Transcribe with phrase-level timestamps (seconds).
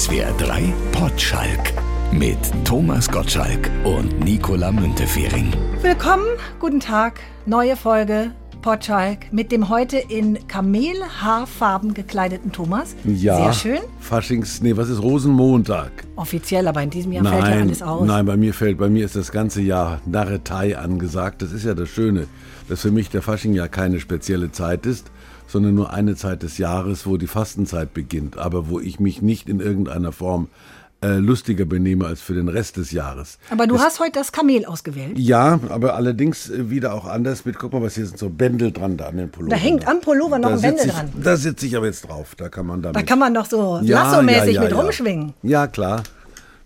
[0.00, 1.74] SWR 3 Potschalk
[2.10, 5.52] mit Thomas Gottschalk und Nicola Müntefering.
[5.82, 6.24] Willkommen,
[6.58, 8.30] guten Tag, neue Folge
[8.62, 12.96] Potschalk mit dem heute in Kamelhaarfarben gekleideten Thomas.
[13.04, 13.36] Ja.
[13.36, 13.88] Sehr schön.
[14.00, 15.90] Faschings, nee, was ist Rosenmontag?
[16.16, 18.06] Offiziell, aber in diesem Jahr fällt ja alles aus.
[18.06, 21.42] Nein, bei mir fällt, bei mir ist das ganze Jahr Narretei angesagt.
[21.42, 22.26] Das ist ja das Schöne,
[22.70, 25.10] dass für mich der Fasching ja keine spezielle Zeit ist,
[25.50, 29.48] sondern nur eine Zeit des Jahres, wo die Fastenzeit beginnt, aber wo ich mich nicht
[29.48, 30.48] in irgendeiner Form
[31.02, 33.38] äh, lustiger benehme als für den Rest des Jahres.
[33.48, 35.18] Aber du es, hast heute das Kamel ausgewählt.
[35.18, 38.70] Ja, aber allerdings äh, wieder auch anders mit, guck mal, was hier sind so Bändel
[38.70, 39.50] dran da an den Pullover.
[39.50, 41.10] Da hängt am Pullover noch Da ein Bändel ich, dran.
[41.22, 42.96] Da sitze ich aber jetzt drauf, da kann man damit.
[42.96, 45.32] Da kann man doch so Ja, lassomäßig ja, ja, mit rumschwingen.
[45.42, 46.02] Ja, klar.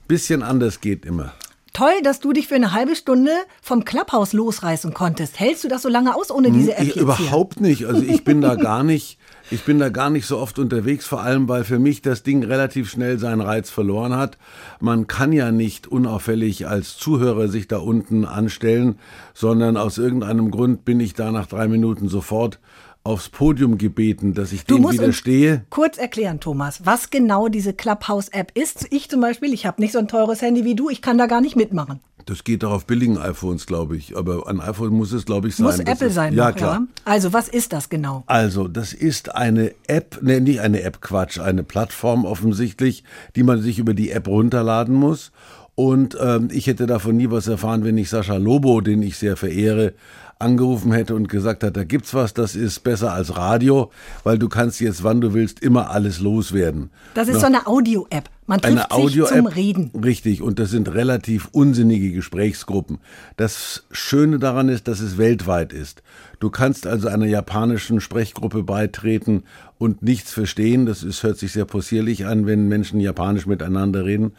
[0.09, 1.33] Bisschen anders geht immer.
[1.75, 5.41] Toll, dass du dich für eine halbe Stunde vom Clubhaus losreißen konntest.
[5.41, 7.03] Hältst du das so lange aus ohne diese App Ich, jetzt hier?
[7.03, 7.87] überhaupt nicht.
[7.87, 9.19] Also ich bin da gar nicht,
[9.51, 12.45] ich bin da gar nicht so oft unterwegs, vor allem weil für mich das Ding
[12.45, 14.39] relativ schnell seinen Reiz verloren hat.
[14.79, 19.01] Man kann ja nicht unauffällig als Zuhörer sich da unten anstellen,
[19.35, 22.61] sondern aus irgendeinem Grund bin ich da nach drei Minuten sofort
[23.05, 25.65] aufs Podium gebeten, dass ich Du dem widerstehe.
[25.69, 28.87] kurz erklären, Thomas, was genau diese Clubhouse-App ist.
[28.91, 31.27] Ich zum Beispiel, ich habe nicht so ein teures Handy wie du, ich kann da
[31.27, 32.01] gar nicht mitmachen.
[32.27, 34.17] Das geht doch auf billigen iPhones, glaube ich.
[34.17, 35.67] Aber ein iPhone muss es, glaube ich, sein.
[35.67, 36.75] Muss Apple ist, sein, ja noch, klar.
[36.81, 36.87] ja?
[37.05, 38.25] Also, was ist das genau?
[38.27, 43.05] Also, das ist eine App, ne, nicht eine App, Quatsch, eine Plattform offensichtlich,
[43.37, 45.33] die man sich über die App runterladen muss.
[45.75, 49.37] Und ähm, ich hätte davon nie was erfahren, wenn ich Sascha Lobo, den ich sehr
[49.37, 49.93] verehre,
[50.39, 53.91] angerufen hätte und gesagt hat, da gibt's was, das ist besser als Radio,
[54.23, 56.91] weil du kannst jetzt, wann du willst, immer alles loswerden.
[57.15, 58.29] Das ist Na, so eine Audio-App.
[58.47, 59.91] Man trifft eine sich zum Reden.
[60.05, 62.99] Richtig, und das sind relativ unsinnige Gesprächsgruppen.
[63.37, 66.03] Das Schöne daran ist, dass es weltweit ist.
[66.41, 69.45] Du kannst also einer japanischen Sprechgruppe beitreten
[69.79, 70.85] und nichts verstehen.
[70.85, 74.33] Das ist, hört sich sehr possierlich an, wenn Menschen japanisch miteinander reden.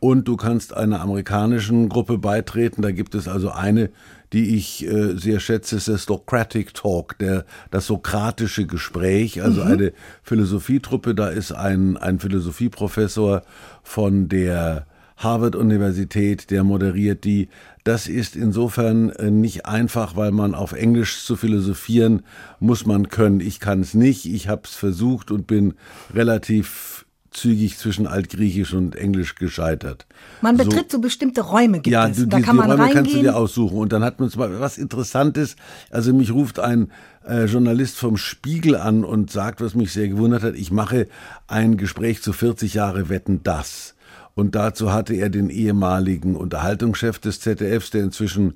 [0.00, 2.82] Und du kannst einer amerikanischen Gruppe beitreten.
[2.82, 3.90] Da gibt es also eine,
[4.32, 9.92] die ich äh, sehr schätze, ist der Socratic Talk, der, das sokratische Gespräch, also eine
[10.22, 11.14] Philosophietruppe.
[11.14, 13.42] Da ist ein, ein Philosophieprofessor
[13.82, 17.48] von der Harvard-Universität, der moderiert die.
[17.84, 22.22] Das ist insofern äh, nicht einfach, weil man auf Englisch zu philosophieren
[22.58, 23.40] muss man können.
[23.40, 24.26] Ich kann es nicht.
[24.26, 25.74] Ich habe es versucht und bin
[26.14, 30.06] relativ zügig zwischen Altgriechisch und Englisch gescheitert.
[30.40, 30.64] Man So.
[30.64, 32.16] betritt so, bestimmte Räume, gibt Ja, es.
[32.16, 33.22] du, da die, kann die man Räume kannst du reingehen.
[33.22, 33.78] dir aussuchen.
[33.78, 35.56] Und dann hat man zum Beispiel was Interessantes.
[35.90, 36.90] Also mich ruft ein
[37.26, 41.08] äh, Journalist vom Spiegel an und sagt, was mich sehr gewundert hat, ich mache
[41.46, 43.94] ein Gespräch zu 40 Jahre Wetten das.
[44.34, 48.54] Und dazu hatte er den ehemaligen Unterhaltungschef des ZDFs, der inzwischen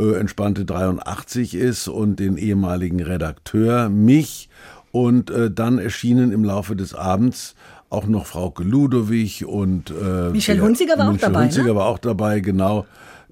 [0.00, 4.48] äh, entspannte 83 ist, und den ehemaligen Redakteur, mich.
[4.90, 7.54] Und äh, dann erschienen im Laufe des Abends
[7.90, 11.46] auch noch Frauke Ludowig und äh, Michelle der- Hunziker war auch Michelle dabei, ne?
[11.46, 12.86] Hunziker war auch dabei, genau.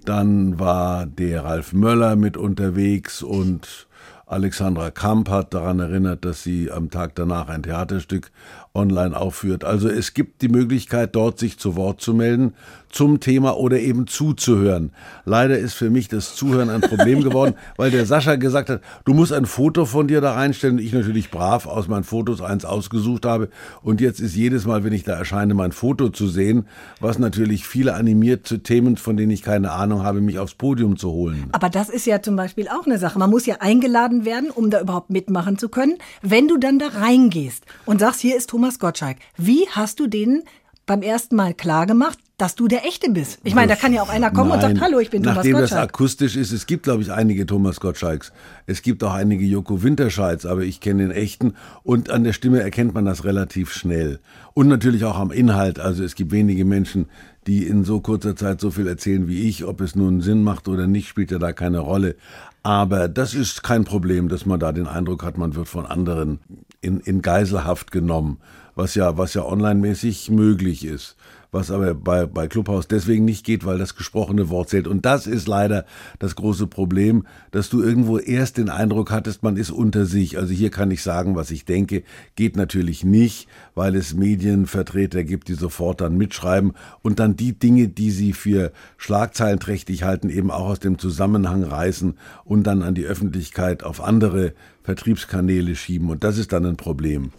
[0.05, 3.87] Dann war der Ralf Möller mit unterwegs und
[4.29, 8.31] Alexandra Kamp hat daran erinnert, dass sie am Tag danach ein Theaterstück
[8.77, 9.65] online aufführt.
[9.65, 12.55] Also es gibt die Möglichkeit, dort sich zu Wort zu melden
[12.97, 14.91] zum Thema oder eben zuzuhören.
[15.27, 19.13] Leider ist für mich das Zuhören ein Problem geworden, weil der Sascha gesagt hat, du
[19.13, 20.79] musst ein Foto von dir da reinstellen.
[20.79, 23.51] Ich natürlich brav aus meinen Fotos eins ausgesucht habe.
[23.83, 26.67] Und jetzt ist jedes Mal, wenn ich da erscheine, mein Foto zu sehen,
[26.99, 30.97] was natürlich viele animiert zu Themen, von denen ich keine Ahnung habe, mich aufs Podium
[30.97, 31.49] zu holen.
[31.53, 33.19] Aber das ist ja zum Beispiel auch eine Sache.
[33.19, 35.99] Man muss ja eingeladen werden, um da überhaupt mitmachen zu können.
[36.23, 40.43] Wenn du dann da reingehst und sagst, hier ist Thomas Gottschalk, wie hast du denen
[40.85, 43.39] beim ersten Mal klar gemacht, dass du der Echte bist?
[43.45, 44.77] Ich meine, da kann ja auch einer kommen und Nein.
[44.77, 45.89] sagt, hallo, ich bin Thomas Nachdem das Gottschalk.
[45.89, 48.33] akustisch ist, es gibt, glaube ich, einige Thomas Gottschalks.
[48.67, 51.55] Es gibt auch einige Joko Winterscheids, aber ich kenne den echten.
[51.83, 54.21] Und an der Stimme erkennt man das relativ schnell.
[54.55, 55.81] Und natürlich auch am Inhalt.
[55.81, 57.07] Also es gibt wenige Menschen,
[57.47, 59.65] die in so kurzer Zeit so viel erzählen wie ich.
[59.65, 62.17] Ob es nun Sinn macht oder nicht, spielt ja da keine Rolle.
[62.63, 66.41] Aber das ist kein Problem, dass man da den Eindruck hat, man wird von anderen
[66.81, 68.39] in, in Geiselhaft genommen,
[68.75, 71.17] was ja, was ja online-mäßig möglich ist
[71.53, 74.87] was aber bei, bei Clubhouse deswegen nicht geht, weil das gesprochene Wort zählt.
[74.87, 75.85] Und das ist leider
[76.19, 80.39] das große Problem, dass du irgendwo erst den Eindruck hattest, man ist unter sich.
[80.39, 82.03] Also hier kann ich sagen, was ich denke,
[82.35, 86.73] geht natürlich nicht, weil es Medienvertreter gibt, die sofort dann mitschreiben
[87.03, 92.15] und dann die Dinge, die sie für schlagzeilenträchtig halten, eben auch aus dem Zusammenhang reißen
[92.45, 94.53] und dann an die Öffentlichkeit auf andere
[94.83, 96.11] Vertriebskanäle schieben.
[96.11, 97.33] Und das ist dann ein Problem.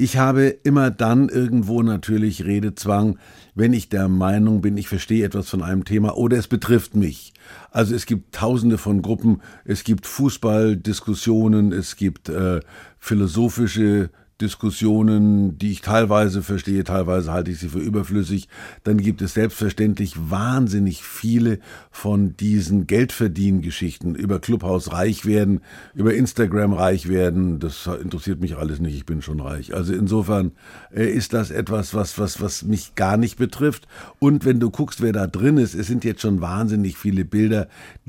[0.00, 3.18] Ich habe immer dann irgendwo natürlich Redezwang,
[3.56, 7.32] wenn ich der Meinung bin, ich verstehe etwas von einem Thema oder es betrifft mich.
[7.72, 12.60] Also es gibt tausende von Gruppen, es gibt Fußballdiskussionen, es gibt äh,
[13.00, 14.10] philosophische
[14.40, 18.48] Diskussionen, die ich teilweise verstehe, teilweise halte ich sie für überflüssig.
[18.84, 21.58] Dann gibt es selbstverständlich wahnsinnig viele
[21.90, 25.60] von diesen Geldverdiengeschichten über Clubhaus reich werden,
[25.94, 27.58] über Instagram reich werden.
[27.58, 28.94] Das interessiert mich alles nicht.
[28.94, 29.74] Ich bin schon reich.
[29.74, 30.52] Also insofern
[30.94, 33.88] äh, ist das etwas, was, was, was mich gar nicht betrifft.
[34.20, 37.66] Und wenn du guckst, wer da drin ist, es sind jetzt schon wahnsinnig viele Bilder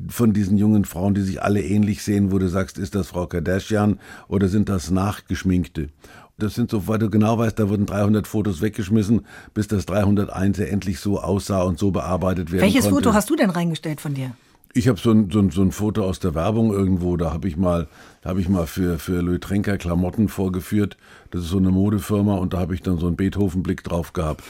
[0.07, 3.25] von diesen jungen Frauen, die sich alle ähnlich sehen, wo du sagst, ist das Frau
[3.25, 5.89] Kardashian oder sind das nachgeschminkte?
[6.39, 10.59] Das sind so, weil du genau weißt, da wurden 300 Fotos weggeschmissen, bis das 301
[10.59, 12.95] endlich so aussah und so bearbeitet werden Welches konnte.
[12.95, 14.31] Foto hast du denn reingestellt von dir?
[14.73, 17.47] Ich habe so ein, so, ein, so ein Foto aus der Werbung irgendwo, da habe
[17.47, 17.87] ich mal,
[18.21, 20.95] da habe ich mal für, für Louis Trenker Klamotten vorgeführt.
[21.31, 24.43] Das ist so eine Modefirma und da habe ich dann so einen Beethoven-Blick drauf gehabt.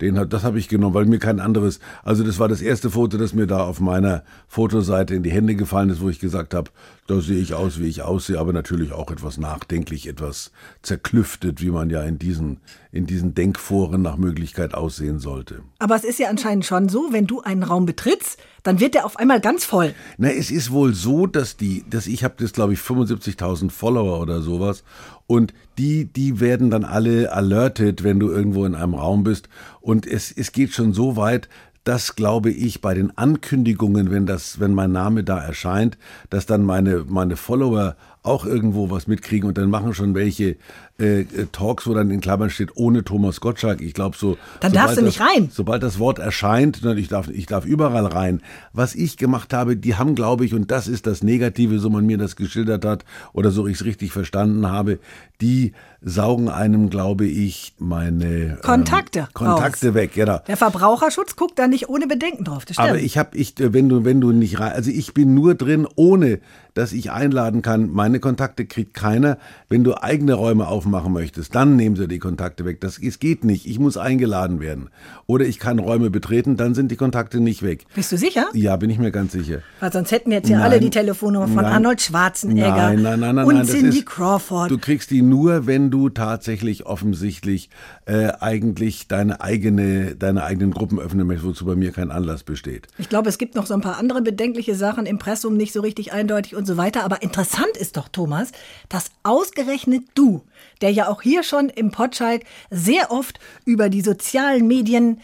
[0.00, 1.80] Den hat, das habe ich genommen, weil mir kein anderes.
[2.02, 5.54] Also das war das erste Foto, das mir da auf meiner Fotoseite in die Hände
[5.54, 6.70] gefallen ist, wo ich gesagt habe,
[7.06, 10.50] da sehe ich aus, wie ich aussehe, aber natürlich auch etwas nachdenklich, etwas
[10.82, 12.60] zerklüftet, wie man ja in diesen,
[12.92, 15.62] in diesen Denkforen nach Möglichkeit aussehen sollte.
[15.78, 19.06] Aber es ist ja anscheinend schon so, wenn du einen Raum betrittst, dann wird der
[19.06, 19.94] auf einmal ganz voll.
[20.18, 24.20] Na, es ist wohl so, dass die, dass ich habe das glaube ich 75.000 Follower
[24.20, 24.82] oder sowas
[25.26, 29.48] und die, die werden dann alle alerted, wenn du irgendwo in einem Raum bist
[29.80, 31.48] und es, es geht schon so weit,
[31.84, 35.96] dass glaube ich bei den Ankündigungen, wenn das, wenn mein Name da erscheint,
[36.30, 40.56] dass dann meine meine Follower auch irgendwo was mitkriegen und dann machen schon welche
[40.98, 43.80] äh, Talks, wo dann in Klammern steht ohne Thomas Gottschalk.
[43.80, 44.38] Ich glaube so.
[44.60, 45.50] Dann darfst du nicht das, rein.
[45.52, 48.40] Sobald das Wort erscheint, ich darf ich darf überall rein.
[48.72, 52.06] Was ich gemacht habe, die haben glaube ich und das ist das Negative, so man
[52.06, 54.98] mir das geschildert hat oder so ich es richtig verstanden habe,
[55.40, 59.94] die saugen einem glaube ich meine Kontakte ähm, Kontakte raus.
[59.94, 60.12] weg.
[60.14, 60.40] Genau.
[60.46, 62.64] Der Verbraucherschutz guckt da nicht ohne Bedenken drauf.
[62.64, 62.88] Das stimmt.
[62.88, 65.86] Aber ich habe ich wenn du wenn du nicht rein, also ich bin nur drin
[65.94, 66.40] ohne
[66.76, 67.90] dass ich einladen kann.
[67.90, 69.38] Meine Kontakte kriegt keiner.
[69.68, 72.80] Wenn du eigene Räume aufmachen möchtest, dann nehmen sie die Kontakte weg.
[72.82, 73.66] Das, das geht nicht.
[73.66, 74.90] Ich muss eingeladen werden.
[75.26, 77.86] Oder ich kann Räume betreten, dann sind die Kontakte nicht weg.
[77.94, 78.46] Bist du sicher?
[78.52, 79.60] Ja, bin ich mir ganz sicher.
[79.80, 80.66] Weil sonst hätten jetzt ja Nein.
[80.70, 81.72] alle die Telefonnummer von Nein.
[81.72, 84.70] Arnold Schwarzenegger Nein, nein, nein, nein, und nein, das Cindy ist- Crawford.
[84.70, 87.70] Du kriegst die nur, wenn du tatsächlich offensichtlich
[88.04, 92.86] äh, eigentlich deine eigene, deine eigenen Gruppen öffnen möchtest, wozu bei mir kein Anlass besteht.
[92.98, 96.12] Ich glaube, es gibt noch so ein paar andere bedenkliche Sachen, Impressum nicht so richtig
[96.12, 97.04] eindeutig und so weiter.
[97.04, 98.52] Aber interessant ist doch, Thomas,
[98.88, 100.42] dass ausgerechnet du,
[100.82, 105.20] der ja auch hier schon im Potschalk sehr oft über die sozialen Medien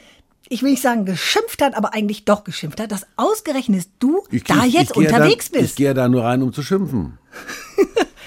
[0.48, 4.64] ich will nicht sagen geschimpft hat, aber eigentlich doch geschimpft hat, dass ausgerechnet du da
[4.66, 5.76] ich- jetzt ich unterwegs da, Ich bist.
[5.76, 7.16] gehe da nur rein, um zu schimpfen.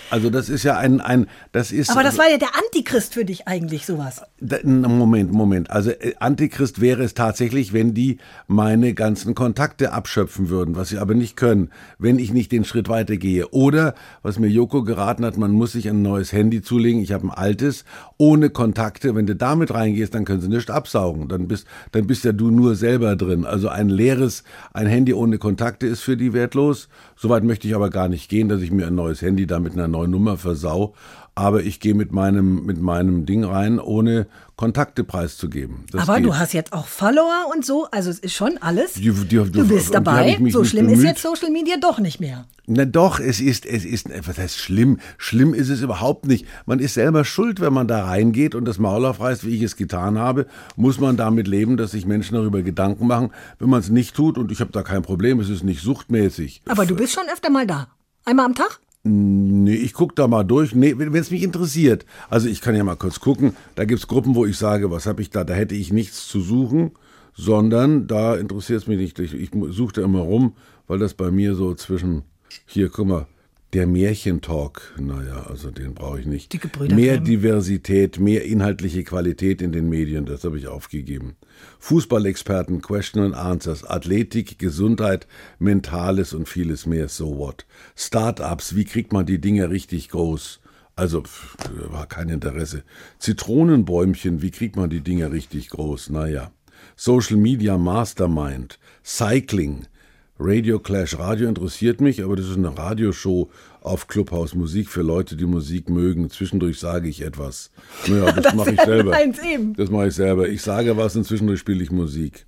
[0.10, 1.90] also das ist ja ein, ein das ist.
[1.90, 4.22] Aber das war ja der Antichrist für dich eigentlich, sowas.
[4.64, 5.70] Moment, Moment.
[5.70, 8.18] Also äh, Antichrist wäre es tatsächlich, wenn die
[8.48, 12.90] meine ganzen Kontakte abschöpfen würden, was sie aber nicht können, wenn ich nicht den Schritt
[12.90, 13.50] weitergehe.
[13.50, 17.02] Oder, was mir Joko geraten hat, man muss sich ein neues Handy zulegen.
[17.02, 17.86] Ich habe ein altes,
[18.18, 19.16] ohne Kontakte.
[19.16, 21.28] Wenn du damit reingehst, dann können sie nicht absaugen.
[21.28, 23.46] Dann bist, dann bist ja du nur selber drin.
[23.46, 24.44] Also ein leeres,
[24.74, 26.90] ein Handy ohne Kontakte ist für die wertlos.
[27.16, 29.74] Soweit möchte ich aber gar nicht gehen, dass ich mir ein neues Handy da mit
[29.74, 30.94] einer neuen Nummer versau.
[31.38, 34.26] Aber ich gehe mit meinem, mit meinem Ding rein, ohne
[34.56, 35.84] Kontakte preiszugeben.
[35.92, 36.40] Das aber du geht.
[36.40, 38.94] hast jetzt auch Follower und so, also es ist schon alles.
[38.94, 40.38] Die- die- du bist dabei.
[40.50, 41.08] So schlimm ist bemüht.
[41.10, 42.46] jetzt Social Media doch nicht mehr.
[42.68, 45.00] Na doch, es ist, es ist, was heißt schlimm?
[45.18, 46.46] Schlimm ist es überhaupt nicht.
[46.66, 49.76] Man ist selber schuld, wenn man da reingeht und das Maul aufreißt, wie ich es
[49.76, 50.46] getan habe.
[50.78, 53.32] Muss man damit leben, dass sich Menschen darüber Gedanken machen.
[53.60, 56.62] Wenn man es nicht tut, und ich habe da kein Problem, es ist nicht suchtmäßig.
[56.70, 57.90] Aber du bist schon öfter mal da.
[58.24, 58.80] Einmal am Tag?
[59.08, 60.74] Nee, ich guck da mal durch.
[60.74, 62.08] Nee, wenn es mich interessiert.
[62.28, 63.56] Also ich kann ja mal kurz gucken.
[63.76, 65.44] Da gibt's Gruppen, wo ich sage, was habe ich da?
[65.44, 66.90] Da hätte ich nichts zu suchen,
[67.36, 69.20] sondern da interessiert es mich nicht.
[69.20, 70.56] Ich, ich suche da immer rum,
[70.88, 72.24] weil das bei mir so zwischen.
[72.66, 73.28] Hier, guck mal.
[73.74, 76.54] Der Märchentalk, naja, also den brauche ich nicht.
[76.54, 77.26] Die Gebrüder mehr Grimm.
[77.26, 81.36] Diversität, mehr inhaltliche Qualität in den Medien, das habe ich aufgegeben.
[81.80, 85.28] Fußballexperten, Question and Answers, Athletik, Gesundheit,
[85.60, 87.66] Mentales und vieles mehr, so what.
[87.96, 90.62] Startups, wie kriegt man die Dinge richtig groß?
[90.96, 91.58] Also, pff,
[91.90, 92.84] war kein Interesse.
[93.20, 96.12] Zitronenbäumchen, wie kriegt man die Dinge richtig groß?
[96.12, 96.52] Naja.
[96.96, 99.88] Social Media Mastermind, Cycling,
[100.38, 101.18] Radio Clash.
[101.18, 103.50] Radio interessiert mich, aber das ist eine Radioshow
[103.80, 104.54] auf Clubhouse.
[104.54, 106.30] Musik für Leute, die Musik mögen.
[106.30, 107.72] Zwischendurch sage ich etwas.
[108.08, 109.12] Naja, das, mache ich selber.
[109.12, 109.74] meins eben.
[109.76, 110.50] Das mache ich selber.
[110.50, 112.48] Ich sage was und zwischendurch spiele ich Musik.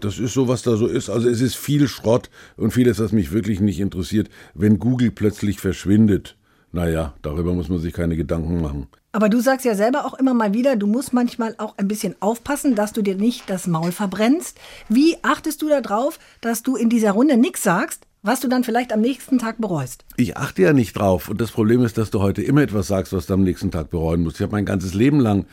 [0.00, 1.10] Das ist so, was da so ist.
[1.10, 4.28] Also es ist viel Schrott und vieles, was mich wirklich nicht interessiert.
[4.54, 6.36] Wenn Google plötzlich verschwindet,
[6.70, 8.86] naja, darüber muss man sich keine Gedanken machen.
[9.14, 12.16] Aber du sagst ja selber auch immer mal wieder, du musst manchmal auch ein bisschen
[12.18, 14.58] aufpassen, dass du dir nicht das Maul verbrennst.
[14.88, 18.92] Wie achtest du darauf, dass du in dieser Runde nichts sagst, was du dann vielleicht
[18.92, 20.04] am nächsten Tag bereust.
[20.16, 21.28] Ich achte ja nicht drauf.
[21.28, 23.90] Und das Problem ist, dass du heute immer etwas sagst, was du am nächsten Tag
[23.90, 24.36] bereuen musst.
[24.36, 25.44] Ich habe mein ganzes Leben lang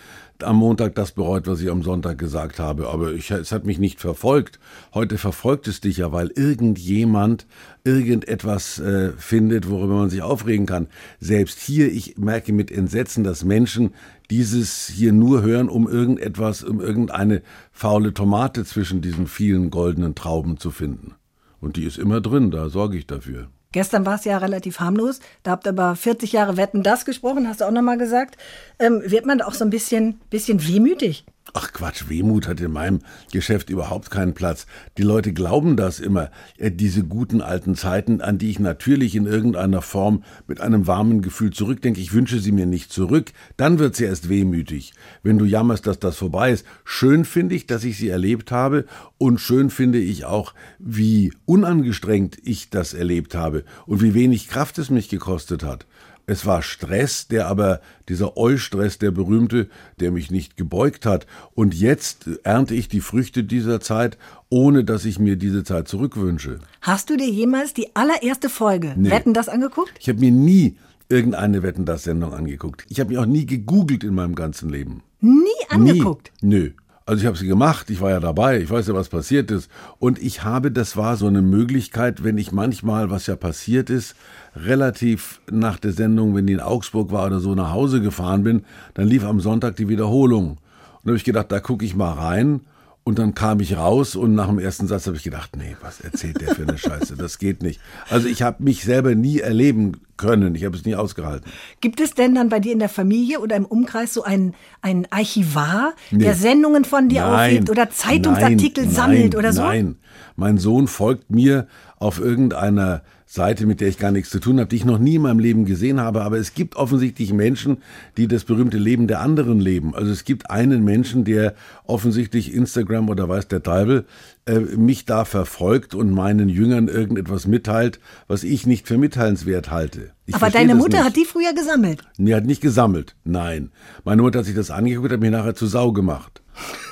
[0.43, 2.89] am Montag das bereut, was ich am Sonntag gesagt habe.
[2.89, 4.59] Aber ich, es hat mich nicht verfolgt.
[4.93, 7.47] Heute verfolgt es dich ja, weil irgendjemand
[7.83, 10.87] irgendetwas äh, findet, worüber man sich aufregen kann.
[11.19, 13.93] Selbst hier, ich merke mit Entsetzen, dass Menschen
[14.29, 20.57] dieses hier nur hören, um irgendetwas, um irgendeine faule Tomate zwischen diesen vielen goldenen Trauben
[20.57, 21.15] zu finden.
[21.59, 23.49] Und die ist immer drin, da sorge ich dafür.
[23.71, 25.19] Gestern war es ja relativ harmlos.
[25.43, 28.37] Da habt ihr aber 40 Jahre Wetten das gesprochen, hast du auch nochmal gesagt.
[28.79, 31.25] Ähm, wird man da auch so ein bisschen, bisschen wehmütig?
[31.53, 32.99] Ach Quatsch, Wehmut hat in meinem
[33.33, 34.67] Geschäft überhaupt keinen Platz.
[34.97, 39.25] Die Leute glauben das immer, äh, diese guten alten Zeiten, an die ich natürlich in
[39.25, 41.99] irgendeiner Form mit einem warmen Gefühl zurückdenke.
[41.99, 44.93] Ich wünsche sie mir nicht zurück, dann wird sie erst wehmütig.
[45.23, 46.65] Wenn du jammerst, dass das vorbei ist.
[46.85, 48.85] Schön finde ich, dass ich sie erlebt habe
[49.17, 54.77] und schön finde ich auch, wie unangestrengt ich das erlebt habe und wie wenig Kraft
[54.77, 55.85] es mich gekostet hat.
[56.27, 59.67] Es war Stress, der aber, dieser Eustress, der berühmte,
[59.99, 61.25] der mich nicht gebeugt hat.
[61.55, 64.17] Und jetzt ernte ich die Früchte dieser Zeit,
[64.49, 66.59] ohne dass ich mir diese Zeit zurückwünsche.
[66.81, 69.09] Hast du dir jemals die allererste Folge nee.
[69.09, 69.91] Wetten das angeguckt?
[69.99, 70.77] Ich habe mir nie
[71.09, 72.85] irgendeine Wetten das Sendung angeguckt.
[72.87, 75.03] Ich habe mich auch nie gegoogelt in meinem ganzen Leben.
[75.19, 76.31] Nie angeguckt?
[76.41, 76.49] Nie.
[76.49, 76.71] Nö.
[77.05, 79.69] Also ich habe sie gemacht, ich war ja dabei, ich weiß ja, was passiert ist.
[79.97, 84.15] Und ich habe, das war so eine Möglichkeit, wenn ich manchmal, was ja passiert ist,
[84.55, 88.63] relativ nach der Sendung, wenn die in Augsburg war oder so, nach Hause gefahren bin,
[88.93, 90.51] dann lief am Sonntag die Wiederholung.
[90.51, 90.59] Und
[91.03, 92.61] da habe ich gedacht, da gucke ich mal rein.
[93.03, 96.01] Und dann kam ich raus und nach dem ersten Satz habe ich gedacht, nee, was
[96.01, 97.15] erzählt der für eine Scheiße?
[97.17, 97.81] Das geht nicht.
[98.11, 100.55] Also ich habe mich selber nie erleben können.
[100.55, 101.51] Ich habe es nie ausgehalten.
[101.81, 105.07] Gibt es denn dann bei dir in der Familie oder im Umkreis so einen, einen
[105.09, 106.23] Archivar, nee.
[106.23, 109.63] der Sendungen von dir nein, aufhebt oder Zeitungsartikel nein, sammelt oder so?
[109.63, 109.97] Nein,
[110.35, 113.01] mein Sohn folgt mir auf irgendeiner
[113.33, 115.39] Seite, mit der ich gar nichts zu tun habe, die ich noch nie in meinem
[115.39, 116.23] Leben gesehen habe.
[116.23, 117.77] Aber es gibt offensichtlich Menschen,
[118.17, 119.95] die das berühmte Leben der anderen leben.
[119.95, 124.05] Also es gibt einen Menschen, der offensichtlich Instagram oder weiß der Teufel
[124.45, 130.11] äh, mich da verfolgt und meinen Jüngern irgendetwas mitteilt, was ich nicht für mitteilenswert halte.
[130.25, 131.05] Ich Aber deine Mutter nicht.
[131.05, 132.01] hat die früher gesammelt?
[132.17, 133.15] Nee, hat nicht gesammelt.
[133.23, 133.71] Nein.
[134.03, 136.41] Meine Mutter hat sich das angeguckt, hat mir nachher zu Sau gemacht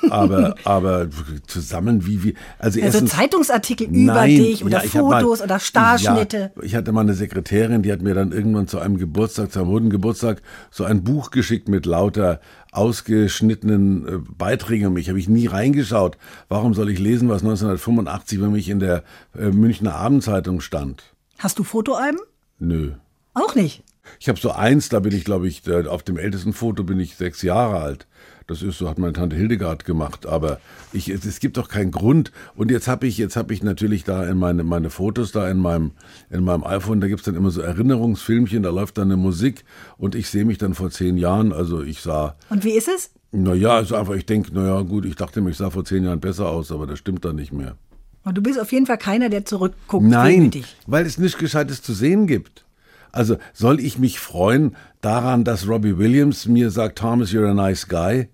[0.09, 1.07] aber, aber
[1.47, 6.51] zusammen wie wie also, also Zeitungsartikel über nein, dich oder ja, Fotos mal, oder Starschnitte.
[6.55, 9.59] Ja, ich hatte mal eine Sekretärin, die hat mir dann irgendwann zu einem Geburtstag, zu
[9.59, 12.39] einem runden Geburtstag, so ein Buch geschickt mit lauter
[12.71, 15.09] ausgeschnittenen äh, Beiträgen um mich.
[15.09, 16.17] Habe ich nie reingeschaut.
[16.47, 19.03] Warum soll ich lesen, was 1985 bei mich in der
[19.37, 21.03] äh, Münchner Abendzeitung stand?
[21.39, 22.19] Hast du Fotoalben?
[22.59, 22.91] Nö.
[23.33, 23.83] Auch nicht.
[24.19, 27.15] Ich habe so eins, da bin ich, glaube ich, auf dem ältesten Foto bin ich
[27.15, 28.07] sechs Jahre alt.
[28.49, 30.25] Das ist so, hat meine Tante Hildegard gemacht.
[30.25, 30.59] Aber
[30.91, 32.31] ich, es, es gibt doch keinen Grund.
[32.55, 35.59] Und jetzt habe ich, jetzt habe ich natürlich da in meine, meine Fotos da in
[35.59, 35.91] meinem,
[36.29, 39.63] in meinem iPhone, da gibt's dann immer so Erinnerungsfilmchen, da läuft dann eine Musik
[39.97, 41.53] und ich sehe mich dann vor zehn Jahren.
[41.53, 42.35] Also ich sah.
[42.49, 43.11] Und wie ist es?
[43.31, 46.19] Naja, also einfach, ich denke, naja, gut, ich dachte mir, ich sah vor zehn Jahren
[46.19, 47.75] besser aus, aber das stimmt dann nicht mehr.
[48.23, 50.05] Und du bist auf jeden Fall keiner, der zurückguckt.
[50.05, 50.51] Nein,
[50.87, 52.65] weil es nichts Gescheites zu sehen gibt.
[53.11, 57.87] Also soll ich mich freuen daran, dass Robbie Williams mir sagt, Thomas, you're a nice
[57.87, 58.27] guy?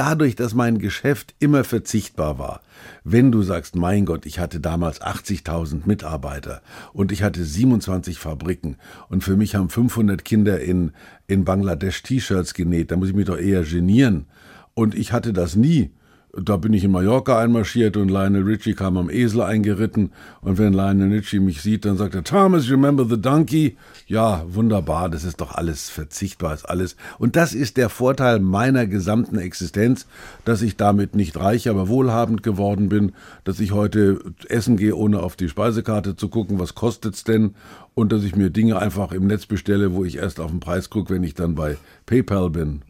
[0.00, 2.62] Dadurch, dass mein Geschäft immer verzichtbar war.
[3.04, 6.62] Wenn du sagst, mein Gott, ich hatte damals 80.000 Mitarbeiter
[6.94, 8.76] und ich hatte 27 Fabriken
[9.10, 10.92] und für mich haben 500 Kinder in,
[11.26, 14.24] in Bangladesch T-Shirts genäht, da muss ich mich doch eher genieren.
[14.72, 15.90] Und ich hatte das nie.
[16.36, 20.12] Da bin ich in Mallorca einmarschiert und Lionel Richie kam am Esel eingeritten.
[20.40, 23.76] Und wenn Lionel Richie mich sieht, dann sagt er, Thomas, remember the donkey?
[24.06, 26.94] Ja, wunderbar, das ist doch alles verzichtbar, ist alles.
[27.18, 30.06] Und das ist der Vorteil meiner gesamten Existenz,
[30.44, 35.20] dass ich damit nicht reich, aber wohlhabend geworden bin, dass ich heute essen gehe, ohne
[35.20, 37.56] auf die Speisekarte zu gucken, was kostet's denn?
[37.94, 40.90] Und dass ich mir Dinge einfach im Netz bestelle, wo ich erst auf den Preis
[40.90, 42.82] gucke, wenn ich dann bei PayPal bin.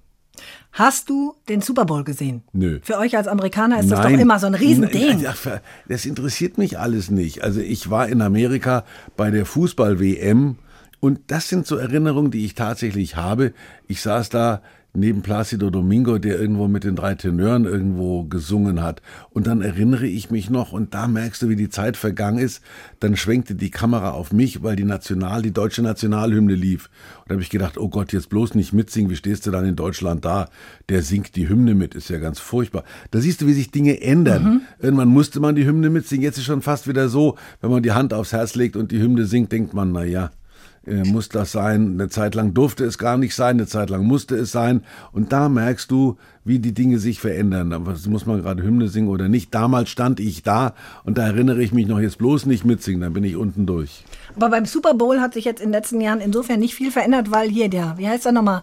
[0.73, 2.43] Hast du den Super Bowl gesehen?
[2.53, 2.79] Nö.
[2.83, 5.27] Für euch als Amerikaner ist das doch immer so ein Riesending.
[5.89, 7.43] Das interessiert mich alles nicht.
[7.43, 8.85] Also ich war in Amerika
[9.17, 10.57] bei der Fußball-WM
[11.01, 13.53] und das sind so Erinnerungen, die ich tatsächlich habe.
[13.89, 14.63] Ich saß da
[14.93, 19.03] neben Placido Domingo, der irgendwo mit den drei Tenören irgendwo gesungen hat.
[19.31, 22.63] Und dann erinnere ich mich noch, und da merkst du, wie die Zeit vergangen ist,
[22.99, 26.91] dann schwenkte die Kamera auf mich, weil die National, die deutsche Nationalhymne lief.
[27.21, 29.65] Und da habe ich gedacht, oh Gott, jetzt bloß nicht mitsingen, wie stehst du dann
[29.65, 30.49] in Deutschland da?
[30.89, 32.85] Der singt die Hymne mit, ist ja ganz furchtbar.
[33.11, 34.45] Da siehst du, wie sich Dinge ändern.
[34.45, 34.61] Mhm.
[34.81, 37.93] Irgendwann musste man die Hymne mitsingen, jetzt ist schon fast wieder so, wenn man die
[37.93, 40.31] Hand aufs Herz legt und die Hymne singt, denkt man, na ja,
[40.87, 41.95] äh, muss das sein.
[41.95, 44.83] Eine Zeit lang durfte es gar nicht sein, eine Zeit lang musste es sein.
[45.13, 47.73] Und da merkst du, wie die Dinge sich verändern.
[47.73, 49.55] Aber muss man gerade Hymne singen oder nicht.
[49.55, 53.13] Damals stand ich da und da erinnere ich mich noch jetzt bloß nicht mitsingen, dann
[53.13, 54.05] bin ich unten durch.
[54.37, 57.31] Aber beim Super Bowl hat sich jetzt in den letzten Jahren insofern nicht viel verändert,
[57.31, 58.63] weil hier der, wie heißt er nochmal,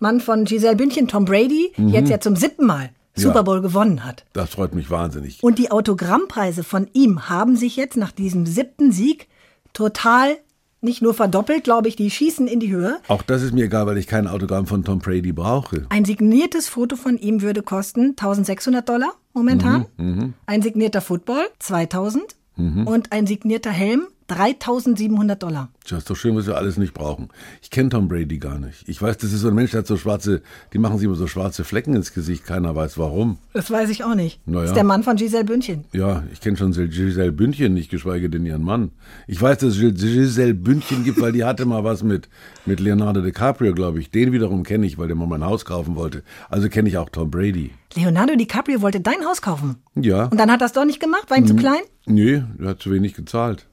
[0.00, 1.88] Mann von Giselle Bündchen, Tom Brady, mhm.
[1.88, 4.24] jetzt ja zum siebten Mal Super Bowl ja, gewonnen hat.
[4.32, 5.42] Das freut mich wahnsinnig.
[5.42, 9.28] Und die Autogrammpreise von ihm haben sich jetzt nach diesem siebten Sieg
[9.72, 10.36] total
[10.80, 12.98] nicht nur verdoppelt, glaube ich, die schießen in die Höhe.
[13.08, 15.86] Auch das ist mir egal, weil ich kein Autogramm von Tom Brady brauche.
[15.88, 19.86] Ein signiertes Foto von ihm würde kosten 1600 Dollar momentan.
[19.96, 20.28] Mhm, mh.
[20.46, 22.86] Ein signierter Football 2000 mhm.
[22.86, 25.70] und ein signierter Helm 3700 Dollar.
[25.88, 27.28] Das ist doch schön, was wir alles nicht brauchen.
[27.62, 28.86] Ich kenne Tom Brady gar nicht.
[28.86, 30.42] Ich weiß, das ist so ein Mensch, der hat so schwarze,
[30.72, 32.44] die machen sich immer so schwarze Flecken ins Gesicht.
[32.44, 33.38] Keiner weiß warum.
[33.54, 34.46] Das weiß ich auch nicht.
[34.46, 34.60] Naja.
[34.60, 35.84] Das ist der Mann von Giselle Bündchen.
[35.92, 38.90] Ja, ich kenne schon Giselle Bündchen nicht, geschweige denn ihren Mann.
[39.26, 42.28] Ich weiß, dass es Giselle Bündchen gibt, weil die hatte mal was mit,
[42.68, 44.10] mit Leonardo DiCaprio, glaube ich.
[44.10, 46.22] Den wiederum kenne ich, weil der mal mein Haus kaufen wollte.
[46.48, 47.72] Also kenne ich auch Tom Brady.
[47.94, 49.76] Leonardo DiCaprio wollte dein Haus kaufen?
[49.96, 50.26] Ja.
[50.26, 51.28] Und dann hat er es doch nicht gemacht?
[51.30, 51.80] War ihm zu klein?
[52.06, 53.66] Nee, er hat zu wenig gezahlt.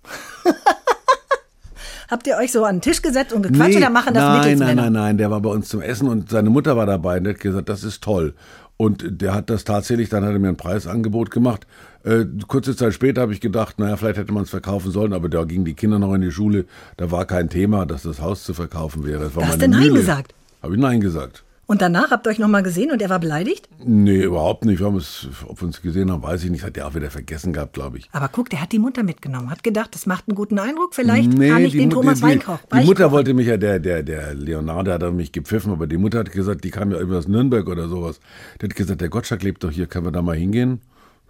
[2.09, 4.57] Habt ihr euch so an den Tisch gesetzt und gequatscht nee, oder machen das Nein,
[4.59, 5.17] nein, nein, nein.
[5.17, 7.67] Der war bei uns zum Essen und seine Mutter war dabei und der hat gesagt,
[7.67, 8.35] das ist toll.
[8.77, 11.65] Und der hat das tatsächlich, dann hat er mir ein Preisangebot gemacht.
[12.03, 15.29] Äh, kurze Zeit später habe ich gedacht, naja, vielleicht hätte man es verkaufen sollen, aber
[15.29, 16.65] da gingen die Kinder noch in die Schule.
[16.97, 19.23] Da war kein Thema, dass das Haus zu verkaufen wäre.
[19.23, 20.33] Das war Hast du Nein gesagt?
[20.61, 21.44] Habe ich Nein gesagt.
[21.67, 23.67] Und danach habt ihr euch nochmal gesehen und er war beleidigt?
[23.83, 24.79] Nee, überhaupt nicht.
[24.79, 26.63] Wir haben es, ob wir uns gesehen haben, weiß ich nicht.
[26.63, 28.09] Hat er auch wieder vergessen gehabt, glaube ich.
[28.11, 29.49] Aber guck, der hat die Mutter mitgenommen.
[29.49, 30.93] Hat gedacht, das macht einen guten Eindruck.
[30.93, 32.59] Vielleicht nee, kann ich den Thomas die, Weinkoch.
[32.71, 36.19] Die Mutter wollte mich ja, der, der, der Leonardo hat mich gepfiffen, aber die Mutter
[36.19, 38.19] hat gesagt, die kam ja über das Nürnberg oder sowas.
[38.61, 40.81] Die hat gesagt, der Gottschalk lebt doch hier, können wir da mal hingehen?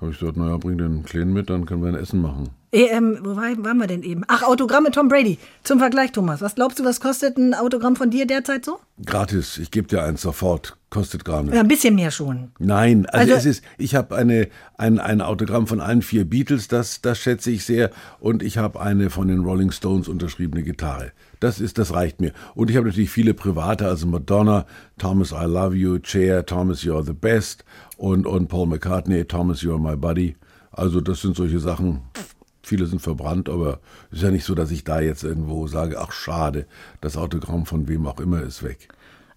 [0.02, 2.50] habe ich gesagt, naja, bring den Kleinen mit, dann können wir ein Essen machen.
[2.76, 4.24] E, ähm, wo war, waren wir denn eben?
[4.28, 5.38] Ach, Autogramme Tom Brady.
[5.64, 6.42] Zum Vergleich, Thomas.
[6.42, 8.80] Was glaubst du, was kostet ein Autogramm von dir derzeit so?
[9.06, 9.58] Gratis.
[9.60, 10.76] Ich gebe dir eins sofort.
[10.90, 11.56] Kostet gar nichts.
[11.56, 12.52] Ja, ein bisschen mehr schon.
[12.60, 16.68] Nein, also, also es ist, ich habe eine, ein, ein Autogramm von allen vier Beatles,
[16.68, 17.92] das, das schätze ich sehr.
[18.20, 21.14] Und ich habe eine von den Rolling Stones unterschriebene Gitarre.
[21.40, 22.34] Das ist, das reicht mir.
[22.56, 24.66] Und ich habe natürlich viele private, also Madonna,
[24.98, 27.64] Thomas I Love You, Cher, Thomas You're the Best
[27.96, 30.36] und, und Paul McCartney, Thomas You're My Buddy.
[30.72, 32.02] Also das sind solche Sachen.
[32.66, 33.80] Viele sind verbrannt, aber
[34.12, 36.66] es ist ja nicht so, dass ich da jetzt irgendwo sage, ach schade,
[37.00, 38.90] das Autogramm von wem auch immer ist weg.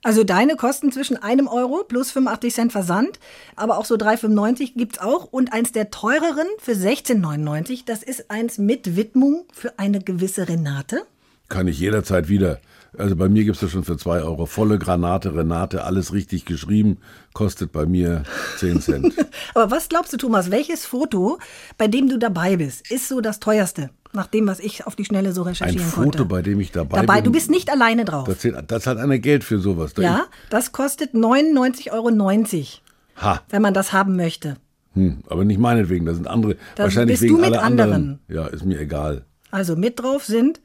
[0.02, 3.18] Also deine kosten zwischen einem Euro plus 85 Cent Versand,
[3.54, 5.24] aber auch so 3,95 gibt es auch.
[5.24, 11.02] Und eins der teureren für 16,99, das ist eins mit Widmung für eine gewisse Renate.
[11.50, 12.60] Kann ich jederzeit wieder.
[12.96, 14.46] Also bei mir gibt es das schon für zwei Euro.
[14.46, 16.98] Volle Granate, Renate, alles richtig geschrieben,
[17.34, 18.22] kostet bei mir
[18.56, 19.14] 10 Cent.
[19.54, 21.38] Aber was glaubst du, Thomas, welches Foto,
[21.76, 23.90] bei dem du dabei bist, ist so das teuerste?
[24.14, 26.00] Nach dem, was ich auf die Schnelle so recherchieren konnte.
[26.00, 26.24] Ein Foto, konnte.
[26.24, 27.24] bei dem ich dabei, dabei bin.
[27.24, 28.26] Du bist nicht alleine drauf.
[28.26, 29.92] Das, das hat einer Geld für sowas.
[29.98, 32.10] Ja, das kostet 99,90 Euro.
[33.16, 33.42] Ha.
[33.50, 34.56] Wenn man das haben möchte.
[34.94, 36.56] Hm, aber nicht meinetwegen, da sind andere.
[36.74, 37.92] Das wahrscheinlich wegen alle anderen.
[37.92, 38.18] anderen.
[38.28, 39.26] Ja, ist mir egal.
[39.50, 40.60] Also mit drauf sind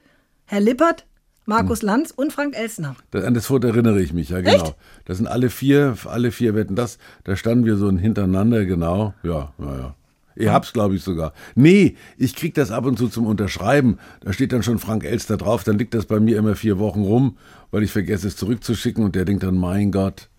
[0.46, 1.06] Herr Lippert,
[1.46, 1.82] Markus.
[1.82, 2.96] Lanz und Frank Elsner.
[3.12, 4.64] Das, an das Foto erinnere ich mich, ja genau.
[4.64, 4.76] Echt?
[5.06, 6.98] Das sind alle vier, alle vier wetten das.
[7.24, 9.14] Da standen wir so hintereinander, genau.
[9.24, 9.96] Ja, naja.
[10.36, 11.34] Ihr habt's, glaube ich, sogar.
[11.56, 14.00] Nee, ich krieg das ab und zu zum Unterschreiben.
[14.22, 15.64] Da steht dann schon Frank Elster drauf.
[15.64, 17.38] Dann liegt das bei mir immer vier Wochen rum,
[17.72, 19.04] weil ich vergesse es zurückzuschicken.
[19.04, 20.30] Und der denkt dann, mein Gott,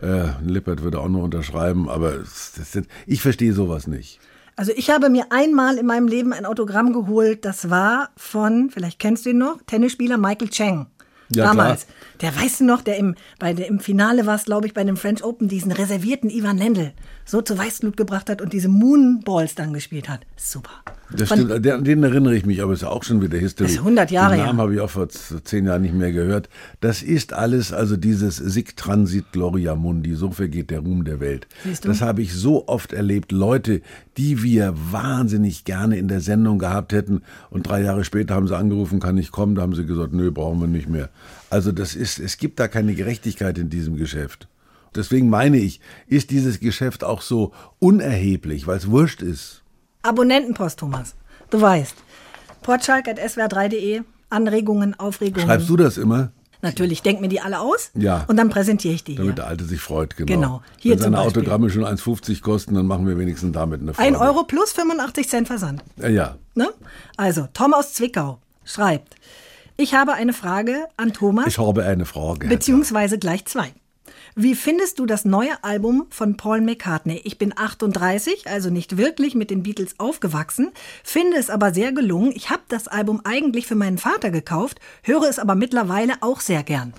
[0.00, 1.88] äh, Lippert würde auch nur unterschreiben.
[1.88, 4.20] Aber das sind, ich verstehe sowas nicht.
[4.56, 8.98] Also ich habe mir einmal in meinem Leben ein Autogramm geholt, das war von, vielleicht
[8.98, 10.86] kennst du ihn noch, Tennisspieler Michael Chang.
[11.32, 11.86] Ja, Damals.
[11.86, 12.32] Klar.
[12.32, 14.82] Der weißt du noch, der im, bei der, im Finale war es, glaube ich, bei
[14.82, 16.92] dem French Open, diesen reservierten Ivan Lendl
[17.30, 20.20] so zu Weißblut gebracht hat und diese Moonballs dann gespielt hat.
[20.36, 20.70] Super.
[21.12, 24.10] Das stimmt, den, den erinnere ich mich, aber es ist auch schon wieder ist 100
[24.10, 24.62] Jahre Den Namen ja.
[24.62, 26.48] habe ich auch vor zehn Jahren nicht mehr gehört.
[26.80, 31.46] Das ist alles, also dieses Sic Transit Gloria Mundi, so vergeht der Ruhm der Welt.
[31.64, 31.88] Siehst du?
[31.88, 33.32] Das habe ich so oft erlebt.
[33.32, 33.80] Leute,
[34.16, 38.56] die wir wahnsinnig gerne in der Sendung gehabt hätten und drei Jahre später haben sie
[38.56, 41.10] angerufen, kann ich kommen, da haben sie gesagt, nö, brauchen wir nicht mehr.
[41.48, 44.48] Also das ist, es gibt da keine Gerechtigkeit in diesem Geschäft.
[44.94, 49.62] Deswegen meine ich, ist dieses Geschäft auch so unerheblich, weil es wurscht ist.
[50.02, 51.14] Abonnentenpost, Thomas.
[51.50, 51.94] Du weißt.
[52.62, 54.02] Portschalk.swr3.de.
[54.30, 55.46] Anregungen, Aufregungen.
[55.46, 56.30] Schreibst du das immer?
[56.62, 57.90] Natürlich, denk mir die alle aus.
[57.94, 58.24] Ja.
[58.28, 59.34] Und dann präsentiere ich die Damit hier.
[59.36, 60.32] der Alte sich freut, genau.
[60.32, 60.62] Genau.
[60.78, 64.08] Hier Wenn seine Autogramme schon 1,50 kosten, dann machen wir wenigstens damit eine Freude.
[64.08, 65.82] Ein Euro plus 85 Cent Versand.
[65.96, 66.36] Ja, ja.
[66.54, 66.68] Ne?
[67.16, 69.16] Also, Tom aus Zwickau schreibt,
[69.78, 71.46] ich habe eine Frage an Thomas.
[71.46, 72.48] Ich habe eine Frage.
[72.48, 73.72] Beziehungsweise gleich zwei.
[74.36, 77.20] Wie findest du das neue Album von Paul McCartney?
[77.24, 80.70] Ich bin 38, also nicht wirklich mit den Beatles aufgewachsen,
[81.02, 82.30] finde es aber sehr gelungen.
[82.34, 86.62] Ich habe das Album eigentlich für meinen Vater gekauft, höre es aber mittlerweile auch sehr
[86.62, 86.94] gern.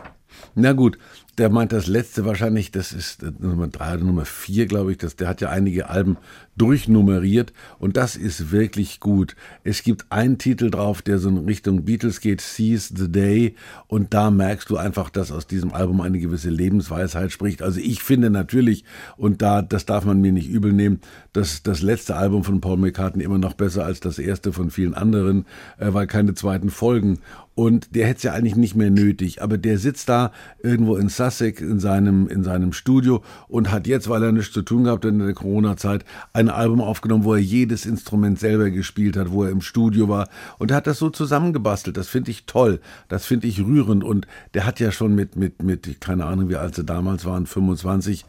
[0.56, 0.98] Na gut,
[1.38, 4.98] der meint das letzte wahrscheinlich, das ist Nummer drei oder Nummer vier, glaube ich.
[4.98, 6.18] Das, der hat ja einige Alben
[6.58, 9.36] durchnummeriert und das ist wirklich gut.
[9.64, 13.56] Es gibt einen Titel drauf, der so in Richtung Beatles geht, Seize the Day
[13.88, 17.62] und da merkst du einfach, dass aus diesem Album eine gewisse Lebensweisheit spricht.
[17.62, 18.84] Also ich finde natürlich,
[19.18, 21.00] und da, das darf man mir nicht übel nehmen,
[21.34, 24.94] dass das letzte Album von Paul McCartney immer noch besser als das erste von vielen
[24.94, 25.46] anderen,
[25.78, 27.20] äh, weil keine zweiten Folgen.
[27.54, 30.32] Und der hätte es ja eigentlich nicht mehr nötig, aber der sitzt da
[30.64, 34.62] irgendwo in Sussex in seinem, in seinem Studio und hat jetzt, weil er nichts zu
[34.62, 36.06] tun gehabt in der Corona-Zeit,
[36.42, 40.28] ein Album aufgenommen, wo er jedes Instrument selber gespielt hat, wo er im Studio war.
[40.58, 41.98] Und er hat das so zusammengebastelt.
[41.98, 44.04] Das finde ich toll, das finde ich rührend.
[44.04, 47.46] Und der hat ja schon mit, mit, mit, keine Ahnung, wie alt sie damals waren,
[47.46, 48.26] 25,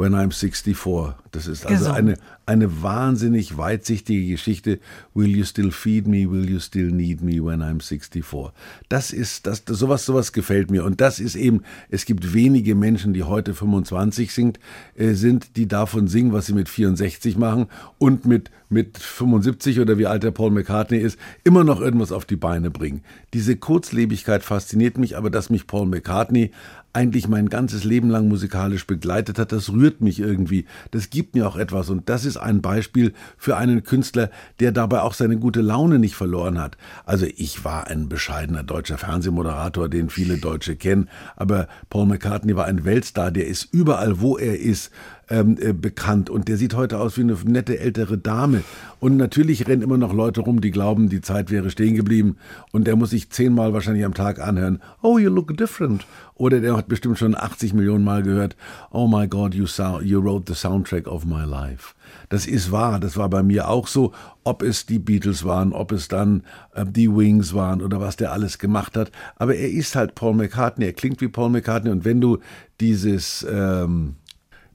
[0.00, 1.14] When I'm 64.
[1.30, 2.14] Das ist also eine,
[2.46, 4.80] eine wahnsinnig weitsichtige Geschichte.
[5.12, 6.30] Will you still feed me?
[6.30, 8.50] Will you still need me when I'm 64?
[8.88, 10.84] Das ist, das, sowas, sowas gefällt mir.
[10.84, 14.58] Und das ist eben, es gibt wenige Menschen, die heute 25 sind,
[14.96, 17.66] äh, sind, die davon singen, was sie mit 64 machen
[17.98, 22.24] und mit, mit 75 oder wie alt der Paul McCartney ist, immer noch irgendwas auf
[22.24, 23.02] die Beine bringen.
[23.34, 26.52] Diese Kurzlebigkeit fasziniert mich, aber dass mich Paul McCartney
[26.92, 30.66] eigentlich mein ganzes Leben lang musikalisch begleitet hat, das rührt mich irgendwie.
[30.90, 31.88] Das gibt mir auch etwas.
[31.88, 36.14] Und das ist ein Beispiel für einen Künstler, der dabei auch seine gute Laune nicht
[36.14, 36.76] verloren hat.
[37.04, 41.08] Also ich war ein bescheidener deutscher Fernsehmoderator, den viele Deutsche kennen.
[41.36, 44.90] Aber Paul McCartney war ein Weltstar, der ist überall, wo er ist,
[45.30, 48.62] ähm, äh, bekannt und der sieht heute aus wie eine nette ältere Dame.
[48.98, 52.36] Und natürlich rennen immer noch Leute rum, die glauben, die Zeit wäre stehen geblieben
[52.72, 56.04] und der muss sich zehnmal wahrscheinlich am Tag anhören, oh, you look different.
[56.34, 58.56] Oder der hat bestimmt schon 80 Millionen Mal gehört,
[58.90, 59.66] oh my God, you,
[60.02, 61.94] you wrote the soundtrack of my life.
[62.28, 64.12] Das ist wahr, das war bei mir auch so,
[64.42, 66.42] ob es die Beatles waren, ob es dann
[66.74, 69.12] äh, die Wings waren oder was der alles gemacht hat.
[69.36, 72.38] Aber er ist halt Paul McCartney, er klingt wie Paul McCartney und wenn du
[72.80, 73.46] dieses...
[73.48, 74.16] Ähm,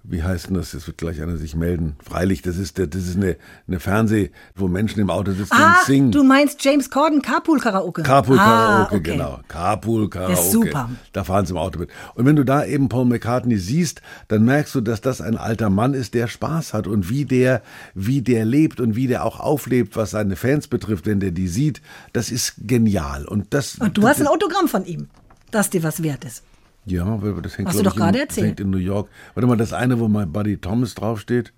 [0.08, 0.74] wie heißt denn das?
[0.74, 1.96] Jetzt wird gleich einer sich melden.
[2.04, 3.38] Freilich, das ist, das ist eine,
[3.68, 6.12] eine Fernseh, wo Menschen im Auto sitzen ah, und singen.
[6.12, 8.04] Du meinst James Corden Carpool Karaoke?
[8.04, 9.12] Carpool Karaoke, ah, okay.
[9.12, 9.40] genau.
[9.48, 10.36] Carpool Karaoke.
[10.36, 10.90] Das ist super.
[11.14, 11.90] Da fahren sie im Auto mit.
[12.16, 15.70] Und wenn du da eben Paul McCartney siehst, dann merkst du, dass das ein alter
[15.70, 17.62] Mann ist, der Spaß hat und wie der,
[17.94, 21.48] wie der lebt und wie der auch auflebt, was seine Fans betrifft, wenn der die
[21.48, 21.82] sieht.
[22.14, 23.26] Das ist genial.
[23.26, 23.76] Und das.
[23.76, 25.10] Und du hast ein Autogramm von ihm,
[25.52, 26.44] das dir was wert ist.
[26.86, 28.38] Ja, das hängt Hast du doch gerade erzählt.
[28.38, 29.10] Das hängt in New York.
[29.34, 31.52] Warte mal, das eine, wo mein Buddy Thomas draufsteht,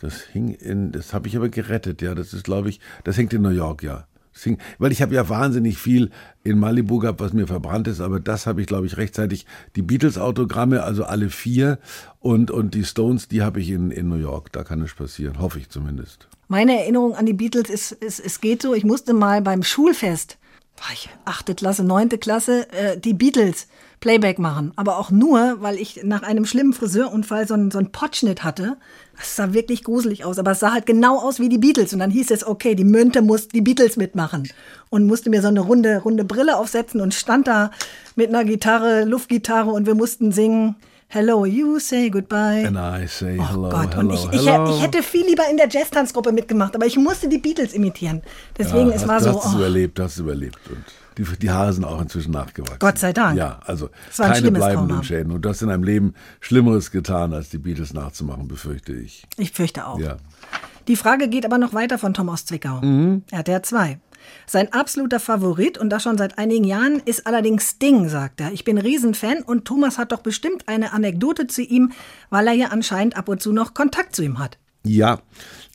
[0.00, 2.14] das hing in, das habe ich aber gerettet, ja.
[2.14, 4.06] Das ist, glaube ich, das hängt in New York, ja.
[4.42, 6.10] Hing, weil ich habe ja wahnsinnig viel
[6.44, 9.46] in Malibu gehabt, was mir verbrannt ist, aber das habe ich, glaube ich, rechtzeitig.
[9.76, 11.78] Die Beatles-Autogramme, also alle vier
[12.20, 14.52] und, und die Stones, die habe ich in, in New York.
[14.52, 16.28] Da kann es passieren, hoffe ich zumindest.
[16.48, 20.36] Meine Erinnerung an die Beatles ist, ist, es geht so, ich musste mal beim Schulfest,
[20.76, 23.68] war ich achte Klasse, neunte Klasse, äh, die Beatles
[24.00, 24.72] Playback machen.
[24.76, 28.76] Aber auch nur, weil ich nach einem schlimmen Friseurunfall so einen, so einen Potschnitt hatte.
[29.16, 31.92] Das sah wirklich gruselig aus, aber es sah halt genau aus wie die Beatles.
[31.92, 34.48] Und dann hieß es, okay, die Münte muss die Beatles mitmachen.
[34.90, 37.70] Und musste mir so eine runde, runde Brille aufsetzen und stand da
[38.14, 40.76] mit einer Gitarre, Luftgitarre und wir mussten singen.
[41.08, 42.66] Hello, you say goodbye.
[42.66, 43.94] And I say oh hello, Gott.
[43.94, 44.68] hello, und ich, hello.
[44.68, 48.22] Ich, ich, hätte viel lieber in der Jazz-Tanzgruppe mitgemacht, aber ich musste die Beatles imitieren.
[48.58, 49.36] Deswegen, ja, es war du so.
[49.36, 49.58] Hast es oh.
[49.58, 50.58] überlebt, hast es überlebt.
[50.68, 50.84] Und
[51.18, 52.78] die, die Haare sind auch inzwischen nachgewachsen.
[52.78, 53.36] Gott sei Dank.
[53.36, 55.02] Ja, also keine bleibenden.
[55.02, 55.32] Schäden.
[55.32, 59.26] Und du hast in deinem Leben Schlimmeres getan, als die Beatles nachzumachen, befürchte ich.
[59.36, 59.98] Ich fürchte auch.
[59.98, 60.16] Ja.
[60.88, 62.80] Die Frage geht aber noch weiter von Tom aus Zwickau.
[63.30, 63.98] Er hat ja zwei.
[64.46, 68.52] Sein absoluter Favorit, und das schon seit einigen Jahren, ist allerdings Sting, sagt er.
[68.52, 71.92] Ich bin Riesenfan und Thomas hat doch bestimmt eine Anekdote zu ihm,
[72.30, 74.58] weil er ja anscheinend ab und zu noch Kontakt zu ihm hat.
[74.84, 75.20] Ja,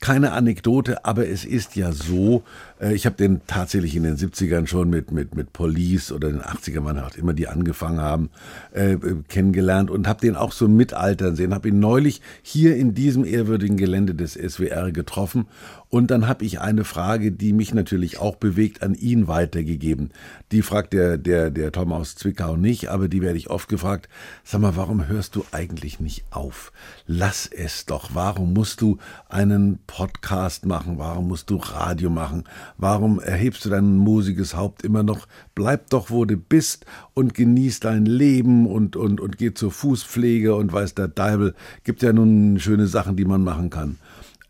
[0.02, 2.42] keine Anekdote, aber es ist ja so,
[2.80, 6.42] äh, ich habe den tatsächlich in den 70ern schon mit, mit, mit Police oder den
[6.42, 8.30] 80ern, wann auch immer die angefangen haben,
[8.72, 8.96] äh,
[9.28, 11.54] kennengelernt und habe den auch so mitaltern sehen.
[11.54, 15.46] Habe ihn neulich hier in diesem ehrwürdigen Gelände des SWR getroffen
[15.94, 20.08] und dann habe ich eine Frage, die mich natürlich auch bewegt, an ihn weitergegeben.
[20.50, 24.08] Die fragt der, der, der Tom aus Zwickau nicht, aber die werde ich oft gefragt.
[24.42, 26.72] Sag mal, warum hörst du eigentlich nicht auf?
[27.06, 28.14] Lass es doch.
[28.14, 28.96] Warum musst du
[29.28, 30.96] einen Podcast machen?
[30.96, 32.44] Warum musst du Radio machen?
[32.78, 35.28] Warum erhebst du dein musiges Haupt immer noch?
[35.54, 40.54] Bleib doch, wo du bist und genieß dein Leben und, und, und geh zur Fußpflege
[40.54, 41.54] und weiß der Deibel.
[41.84, 43.98] Gibt ja nun schöne Sachen, die man machen kann.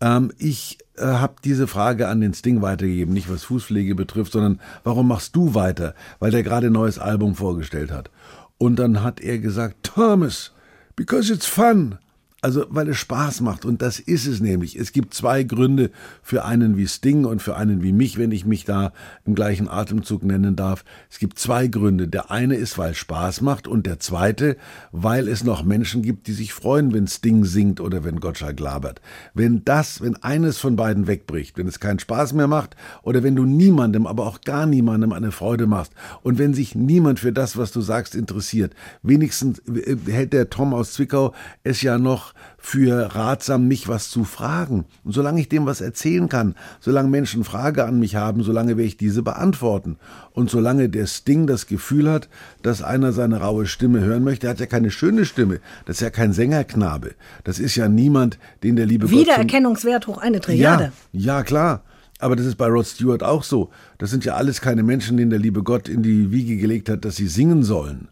[0.00, 4.60] Ähm, ich äh, habe diese Frage an den Sting weitergegeben, nicht was Fußpflege betrifft, sondern
[4.84, 5.94] warum machst du weiter?
[6.18, 8.10] Weil der gerade ein neues Album vorgestellt hat.
[8.58, 10.52] Und dann hat er gesagt, Thomas,
[10.94, 11.98] Because it's fun.
[12.42, 13.64] Also, weil es Spaß macht.
[13.64, 14.76] Und das ist es nämlich.
[14.76, 18.44] Es gibt zwei Gründe für einen wie Sting und für einen wie mich, wenn ich
[18.44, 18.92] mich da
[19.24, 20.84] im gleichen Atemzug nennen darf.
[21.08, 22.08] Es gibt zwei Gründe.
[22.08, 23.68] Der eine ist, weil es Spaß macht.
[23.68, 24.56] Und der zweite,
[24.90, 29.00] weil es noch Menschen gibt, die sich freuen, wenn Sting singt oder wenn Gottschalk labert.
[29.34, 33.36] Wenn das, wenn eines von beiden wegbricht, wenn es keinen Spaß mehr macht oder wenn
[33.36, 37.56] du niemandem, aber auch gar niemandem eine Freude machst und wenn sich niemand für das,
[37.56, 43.14] was du sagst, interessiert, wenigstens äh, hält der Tom aus Zwickau es ja noch für
[43.14, 44.84] ratsam, mich was zu fragen.
[45.04, 48.82] Und solange ich dem was erzählen kann, solange Menschen Frage an mich haben, solange werde
[48.84, 49.96] ich diese beantworten.
[50.32, 52.28] Und solange der Sting das Gefühl hat,
[52.62, 55.60] dass einer seine raue Stimme hören möchte, er hat ja keine schöne Stimme.
[55.86, 57.14] Das ist ja kein Sängerknabe.
[57.44, 60.92] Das ist ja niemand, den der liebe Wiedererkennungswert hoch eine Triade.
[61.12, 61.82] Ja, ja, klar.
[62.22, 63.70] Aber das ist bei Rod Stewart auch so.
[63.98, 67.04] Das sind ja alles keine Menschen, denen der liebe Gott in die Wiege gelegt hat,
[67.04, 68.06] dass sie singen sollen.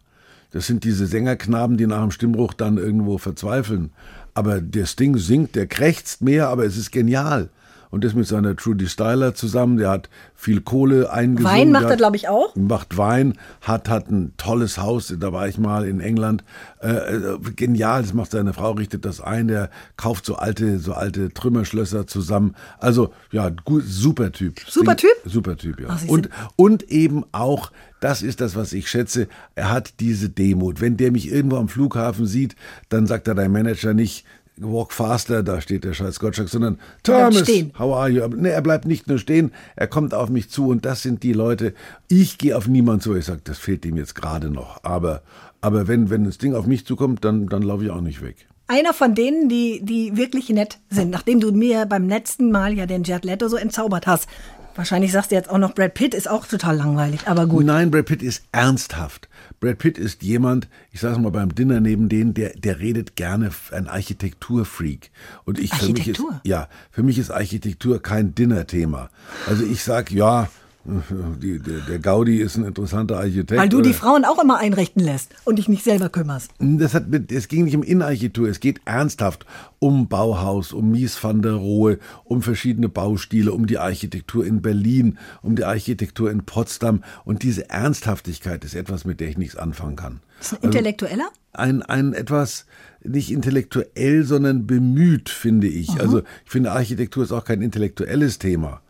[0.51, 3.91] Das sind diese Sängerknaben, die nach dem Stimmbruch dann irgendwo verzweifeln.
[4.33, 7.49] Aber der Sting singt, der krächzt mehr, aber es ist genial.
[7.91, 11.61] Und das mit seiner Trudy Styler zusammen, der hat viel Kohle eingesammelt.
[11.61, 12.55] Wein macht er, glaube ich, auch.
[12.55, 16.43] Macht Wein, hat, hat ein tolles Haus, da war ich mal in England.
[16.81, 20.93] Äh, äh, genial, das macht seine Frau, richtet das ein, der kauft so alte, so
[20.93, 22.55] alte Trümmerschlösser zusammen.
[22.79, 24.59] Also, ja, gut, super Typ.
[24.67, 25.11] Super Typ?
[25.25, 25.87] Super Typ, ja.
[25.89, 29.27] Ach, und, und eben auch das ist das, was ich schätze.
[29.53, 30.81] Er hat diese Demut.
[30.81, 32.55] Wenn der mich irgendwo am Flughafen sieht,
[32.89, 34.25] dann sagt er dein Manager nicht,
[34.57, 38.27] walk faster, da steht der scheiß Gottschalk, sondern Thomas, how are you?
[38.27, 41.33] Nee, er bleibt nicht nur stehen, er kommt auf mich zu und das sind die
[41.33, 41.73] Leute.
[42.07, 43.15] Ich gehe auf niemanden zu.
[43.15, 44.83] Ich sage, das fehlt ihm jetzt gerade noch.
[44.83, 45.23] Aber,
[45.61, 48.47] aber wenn, wenn das Ding auf mich zukommt, dann, dann laufe ich auch nicht weg
[48.71, 52.85] einer von denen, die, die wirklich nett sind, nachdem du mir beim letzten Mal ja
[52.85, 54.29] den Jared Leto so entzaubert hast.
[54.75, 57.65] Wahrscheinlich sagst du jetzt auch noch, Brad Pitt ist auch total langweilig, aber gut.
[57.65, 59.27] Nein, Brad Pitt ist ernsthaft.
[59.59, 63.51] Brad Pitt ist jemand, ich sage mal beim Dinner neben denen, der, der redet gerne,
[63.71, 65.11] ein Architekturfreak.
[65.45, 66.15] Und ich, Architektur?
[66.15, 69.09] Für mich ist, ja, für mich ist Architektur kein Dinnerthema.
[69.47, 70.49] Also ich sag ja,
[70.83, 73.59] die, der, der, Gaudi ist ein interessanter Architekt.
[73.61, 76.51] Weil du die Frauen auch immer einrichten lässt und dich nicht selber kümmerst.
[76.59, 79.45] Das hat, es ging nicht um Innenarchitektur, es geht ernsthaft
[79.77, 85.19] um Bauhaus, um Mies van der Rohe, um verschiedene Baustile, um die Architektur in Berlin,
[85.43, 87.03] um die Architektur in Potsdam.
[87.25, 90.19] Und diese Ernsthaftigkeit ist etwas, mit der ich nichts anfangen kann.
[90.39, 91.29] Ist ein Intellektueller?
[91.53, 92.65] Also ein, ein etwas,
[93.03, 95.91] nicht intellektuell, sondern bemüht, finde ich.
[95.91, 95.99] Aha.
[95.99, 98.81] Also ich finde, Architektur ist auch kein intellektuelles Thema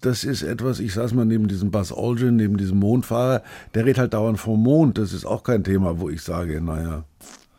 [0.00, 3.42] das ist etwas, ich saß mal neben diesem Buzz Aldrin, neben diesem Mondfahrer,
[3.74, 4.98] der redet halt dauernd vom Mond.
[4.98, 7.04] Das ist auch kein Thema, wo ich sage, naja.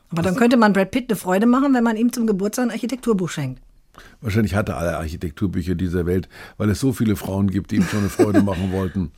[0.10, 2.72] Aber dann könnte man Brad Pitt eine Freude machen, wenn man ihm zum Geburtstag ein
[2.72, 3.62] Architekturbuch schenkt.
[4.22, 6.28] Wahrscheinlich hat er alle Architekturbücher dieser Welt,
[6.58, 9.12] weil es so viele Frauen gibt, die ihm schon eine Freude machen wollten.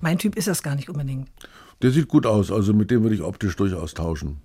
[0.00, 1.28] Mein Typ ist das gar nicht unbedingt.
[1.82, 4.38] Der sieht gut aus, also mit dem würde ich optisch durchaus tauschen.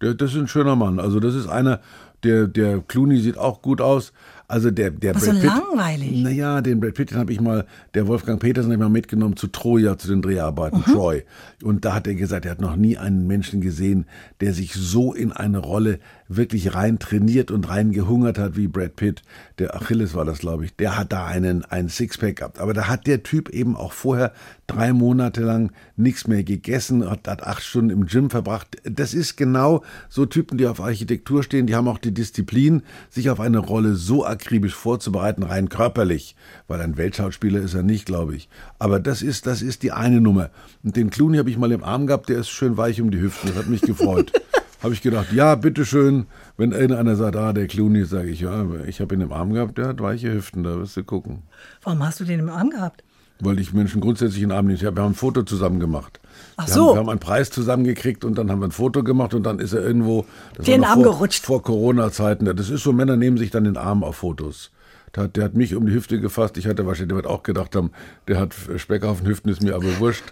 [0.00, 0.98] Der, das ist ein schöner Mann.
[0.98, 1.80] Also das ist einer,
[2.22, 4.12] der, der Clooney sieht auch gut aus.
[4.50, 5.44] Also der, der Brad so Pitt.
[5.44, 6.22] langweilig.
[6.22, 9.36] Naja, den Brad Pitt, den habe ich mal, der Wolfgang Petersen habe ich mal mitgenommen
[9.36, 10.92] zu Troja, zu den Dreharbeiten, mhm.
[10.92, 11.22] Troy.
[11.62, 14.06] Und da hat er gesagt, er hat noch nie einen Menschen gesehen,
[14.40, 18.96] der sich so in eine Rolle wirklich rein trainiert und rein gehungert hat wie Brad
[18.96, 19.22] Pitt.
[19.58, 20.74] Der Achilles war das, glaube ich.
[20.76, 22.58] Der hat da einen, einen Sixpack gehabt.
[22.58, 24.32] Aber da hat der Typ eben auch vorher
[24.68, 28.76] drei Monate lang nichts mehr gegessen, hat, hat acht Stunden im Gym verbracht.
[28.84, 31.66] Das ist genau so Typen, die auf Architektur stehen.
[31.66, 36.34] Die haben auch die Disziplin, sich auf eine Rolle so akribisch vorzubereiten, rein körperlich.
[36.66, 38.48] Weil ein Weltschauspieler ist er nicht, glaube ich.
[38.78, 40.50] Aber das ist, das ist die eine Nummer.
[40.82, 43.20] Und den Clooney habe ich mal im Arm gehabt, der ist schön weich um die
[43.20, 43.48] Hüften.
[43.48, 44.32] Das hat mich gefreut.
[44.82, 46.26] habe ich gedacht, ja, bitteschön.
[46.56, 49.78] Wenn irgendeiner sagt, ah, der Clooney, sage ich, ja, ich habe ihn im Arm gehabt,
[49.78, 51.42] der hat weiche Hüften, da wirst du gucken.
[51.82, 53.04] Warum hast du den im Arm gehabt?
[53.40, 54.80] Weil ich Menschen grundsätzlich in den Arm nehme.
[54.80, 56.19] Wir haben ein Foto zusammen gemacht.
[56.62, 56.88] Ach wir so.
[56.88, 59.58] Haben, wir haben einen Preis zusammengekriegt und dann haben wir ein Foto gemacht und dann
[59.58, 60.26] ist er irgendwo.
[60.58, 61.44] Den Arm vor, gerutscht.
[61.44, 62.44] Vor Corona-Zeiten.
[62.56, 64.70] Das ist so, Männer nehmen sich dann den Arm auf Fotos.
[65.16, 66.56] Der hat, der hat mich um die Hüfte gefasst.
[66.56, 67.90] Ich hatte wahrscheinlich, der wird auch gedacht haben,
[68.28, 70.24] der hat Speck auf den Hüften, ist mir aber wurscht.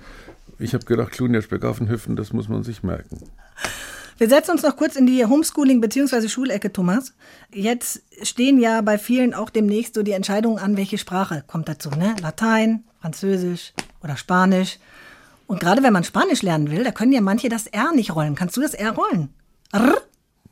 [0.59, 3.19] Ich habe gedacht, hat Speck auf den Hüften, das muss man sich merken.
[4.19, 6.29] Wir setzen uns noch kurz in die Homeschooling- bzw.
[6.29, 7.14] Schulecke, Thomas.
[7.55, 11.91] Jetzt stehen ja bei vielen auch demnächst so die Entscheidungen an, welche Sprache kommt dazu.
[11.91, 12.17] Ne?
[12.21, 14.79] Latein, Französisch oder Spanisch.
[15.49, 18.35] Und gerade wenn man Spanisch lernen will, da können ja manche das R nicht rollen.
[18.35, 19.31] Kannst du das R rollen?
[19.73, 19.97] R?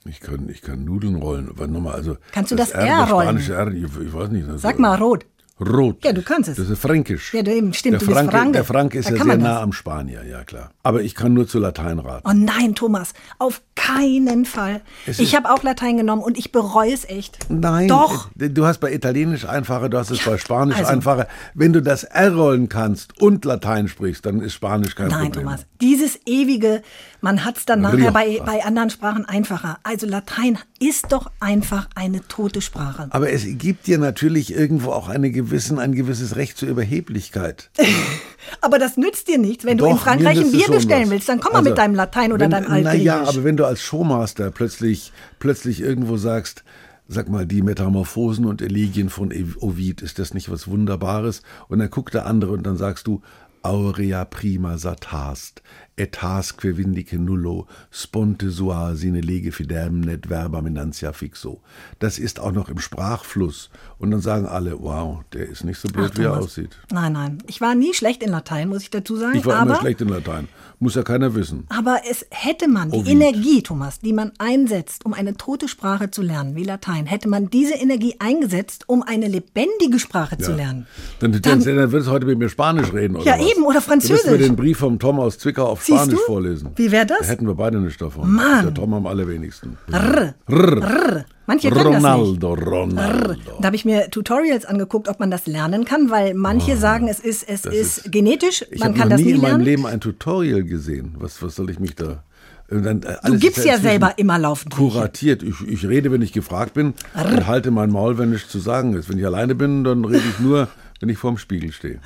[0.07, 1.51] Ich kann, ich kann Nudeln rollen.
[1.51, 3.29] Aber nochmal, also Kannst du das, das R, R rollen?
[3.29, 4.47] Spanische R, ich, ich weiß nicht.
[4.57, 5.27] Sag mal rot.
[5.59, 6.05] Rot.
[6.05, 6.57] Ja, du kannst es.
[6.57, 7.33] Das ist fränkisch.
[7.33, 8.53] Ja, du eben, stimmt, der du Franke, Franke.
[8.53, 9.62] Der Franke ist Da ja sehr nah das.
[9.62, 10.71] am Spanier, ja klar.
[10.83, 12.29] Aber ich kann nur zu Latein raten.
[12.29, 14.83] Oh nein, Thomas, auf keinen Fall.
[15.07, 17.38] Es Ich habe auch Latein genommen und ich bereue es echt.
[17.49, 18.29] Nein, Doch.
[18.38, 21.27] äh, du hast bei Italienisch einfacher, du hast es bei Spanisch also- einfacher.
[21.55, 25.45] Wenn du das R-Rollen kannst und Latein sprichst, dann ist Spanisch kein Nein, Problem.
[25.45, 26.83] Thomas, dieses ewige,
[27.23, 29.79] man hat es dann nachher bei, bei anderen Sprachen einfacher.
[29.85, 33.07] Also Latein ist doch einfach eine tote Sprache.
[33.11, 37.71] Aber es gibt dir natürlich irgendwo auch eine gewissen, ein gewisses Recht zur Überheblichkeit.
[38.61, 41.29] Aber das nützt dir nichts, wenn du Doch, in Frankreich ein Bier bestellen willst.
[41.29, 43.29] Dann komm mal Also, mit deinem Latein oder wenn, deinem Naja, Altgriechisch.
[43.37, 46.65] aber wenn du als Showmaster plötzlich, plötzlich irgendwo sagst,
[47.09, 51.43] sag mal, die Metamorphosen und Elegien von Ovid, ist das nicht was Wunderbares?
[51.69, 53.23] Und dann guckt der andere und dann sagst du,
[53.63, 55.63] Aurea prima satast,
[55.99, 61.61] et hasque vindice nullo, sponte sua sine lege fidem net verba menantia fixo.
[61.99, 63.71] Das ist auch noch im Sprachfluss.
[63.99, 66.77] Und dann sagen alle, wow, der ist nicht so blöd, Ach, wie er aussieht.
[66.93, 67.39] Nein, nein.
[67.47, 69.39] Ich war nie schlecht in Latein, muss ich dazu sagen.
[69.39, 70.49] Ich war aber, immer schlecht in Latein.
[70.79, 71.65] Muss ja keiner wissen.
[71.71, 73.09] aber es hätte man die Ovid.
[73.13, 77.49] Energie, Thomas, die man einsetzt, um eine tote Sprache zu lernen, wie Latein, hätte man
[77.49, 80.87] diese Energie eingesetzt, um eine lebendige Sprache zu lernen.
[81.21, 83.51] Dann, dann, dann, dann würdest du heute mit mir Spanisch reden, oder Ja, was?
[83.51, 84.47] eben, oder Du wirst mir Französisch.
[84.47, 86.70] den Brief vom Tom aus Zwickau auf Spanisch vorlesen.
[86.77, 87.18] Wie wär das?
[87.20, 88.31] Da hätten wir beide nicht davon.
[88.31, 88.64] Mann.
[88.64, 89.77] Der Tom am allerwenigsten.
[89.92, 90.35] Rrr.
[90.51, 91.25] Rrr.
[91.46, 92.05] Manche können das nicht.
[92.05, 93.35] Ronaldo, Ronaldo.
[93.61, 97.20] Da habe ich mir Tutorials angeguckt, ob man das lernen kann, weil manche sagen, es
[97.20, 99.64] ist, es ist, ist- genetisch, Ich man habe kann das nie nie in meinem lernen.
[99.64, 101.14] Leben ein Tutorial gesehen.
[101.18, 102.22] Was, was soll ich mich da...
[102.68, 104.75] Dann, äh, Du gibst ja inzwischen selber immer laufend.
[104.75, 105.44] Kuratiert.
[105.44, 108.94] Ich, ich rede, wenn ich gefragt bin und halte mein Maul, wenn nichts zu sagen
[108.94, 109.09] ist.
[109.09, 110.66] Wenn ich alleine bin, dann rede ich nur,
[110.99, 112.01] wenn ich vorm Spiegel stehe.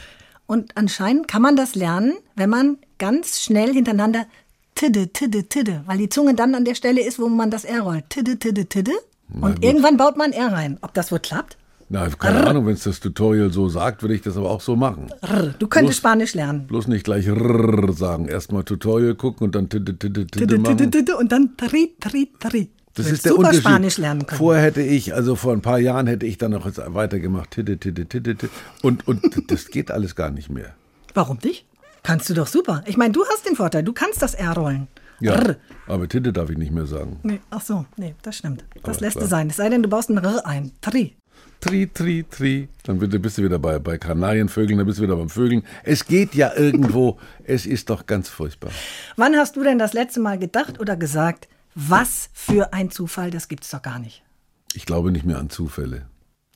[0.50, 4.26] Und anscheinend kann man das lernen, wenn man ganz schnell hintereinander
[4.74, 7.82] tidde, tidde, tidde, weil die Zunge dann an der Stelle ist, wo man das R
[7.82, 8.10] rollt.
[8.10, 8.90] Tidde, tidde, tidde.
[9.40, 10.76] Und irgendwann baut man R rein.
[10.82, 11.56] Ob das wohl klappt?
[11.88, 14.74] Na, keine Ahnung, wenn es das Tutorial so sagt, würde ich das aber auch so
[14.74, 15.12] machen.
[15.22, 15.54] Rrr.
[15.56, 16.66] Du könntest Bloß- Spanisch lernen.
[16.66, 18.26] Bloß nicht gleich rrrr sagen.
[18.26, 20.90] Erstmal Tutorial gucken und dann tidde, tidde, tidde Tidde, tidde, machen.
[20.90, 22.70] tidde und dann tri, tri, tri.
[22.94, 23.60] Das Du ist der super Unterschied.
[23.62, 24.38] Spanisch lernen können.
[24.38, 27.52] Vorher hätte ich, also vor ein paar Jahren hätte ich dann noch weitergemacht.
[27.52, 28.52] Tidde, tidde, tidde, tidde.
[28.82, 30.74] Und, und das geht alles gar nicht mehr.
[31.14, 31.66] Warum nicht?
[32.02, 32.82] Kannst du doch super.
[32.86, 34.88] Ich meine, du hast den Vorteil, du kannst das R rollen.
[35.20, 35.56] Ja, Rrr.
[35.86, 37.20] aber Tidde darf ich nicht mehr sagen.
[37.22, 38.64] Nee, ach so, nee, das stimmt.
[38.82, 39.24] Das Aber lässt klar.
[39.24, 39.50] es sein.
[39.50, 40.72] Es sei denn, du baust ein R ein.
[40.80, 41.14] Tri.
[41.60, 42.68] Tri, tri, tri.
[42.84, 45.62] Dann bist du wieder bei, bei Kanarienvögeln, dann bist du wieder beim Vögeln.
[45.84, 47.18] Es geht ja irgendwo.
[47.44, 48.70] es ist doch ganz furchtbar.
[49.16, 53.48] Wann hast du denn das letzte Mal gedacht oder gesagt, was für ein Zufall, das
[53.48, 54.22] gibt's doch gar nicht?
[54.74, 56.06] Ich glaube nicht mehr an Zufälle.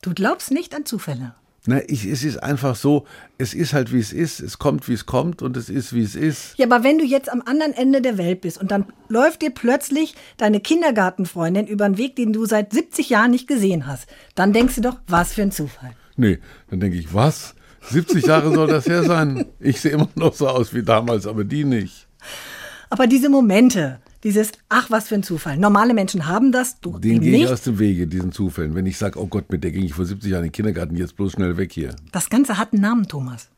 [0.02, 1.34] Du glaubst nicht an Zufälle.
[1.66, 3.06] Na, ich, es ist einfach so,
[3.38, 6.02] es ist halt wie es ist, es kommt wie es kommt und es ist wie
[6.02, 6.58] es ist.
[6.58, 9.48] Ja, aber wenn du jetzt am anderen Ende der Welt bist und dann läuft dir
[9.50, 14.52] plötzlich deine Kindergartenfreundin über einen Weg, den du seit 70 Jahren nicht gesehen hast, dann
[14.52, 15.92] denkst du doch, was für ein Zufall.
[16.16, 17.54] Nee, dann denke ich, was?
[17.88, 19.46] 70 Jahre soll das her sein?
[19.58, 22.06] Ich sehe immer noch so aus wie damals, aber die nicht.
[22.90, 25.58] Aber diese Momente, dieses, ach, was für ein Zufall.
[25.58, 28.74] Normale Menschen haben das, du Den gehe ich aus dem Wege, diesen Zufällen.
[28.74, 30.96] Wenn ich sage, oh Gott, mit der ging ich vor 70 Jahren in den Kindergarten,
[30.96, 31.94] jetzt bloß schnell weg hier.
[32.10, 33.50] Das Ganze hat einen Namen, Thomas.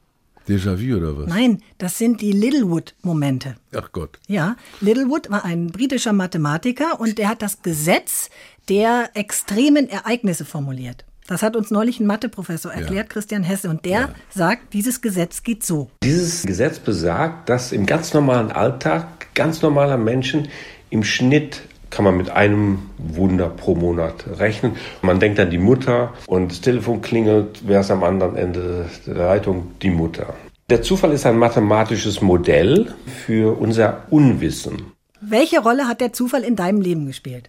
[0.49, 1.29] Déjà-vu oder was?
[1.29, 3.57] Nein, das sind die Littlewood-Momente.
[3.75, 4.19] Ach Gott.
[4.29, 8.31] Ja, Littlewood war ein britischer Mathematiker und der hat das Gesetz
[8.69, 11.05] der extremen Ereignisse formuliert.
[11.29, 15.65] Das hat uns neulich ein Matheprofessor erklärt, Christian Hesse, und der sagt, dieses Gesetz geht
[15.65, 15.91] so.
[16.05, 20.49] Dieses Gesetz besagt, dass im ganz normalen Alltag ganz normaler Menschen
[20.91, 24.73] im Schnitt kann man mit einem Wunder pro Monat rechnen.
[25.03, 29.15] Man denkt an die Mutter und das Telefon klingelt, wer ist am anderen Ende der
[29.15, 29.71] Leitung?
[29.83, 30.35] Die Mutter.
[30.69, 32.93] Der Zufall ist ein mathematisches Modell
[33.25, 34.93] für unser Unwissen.
[35.21, 37.49] Welche Rolle hat der Zufall in deinem Leben gespielt?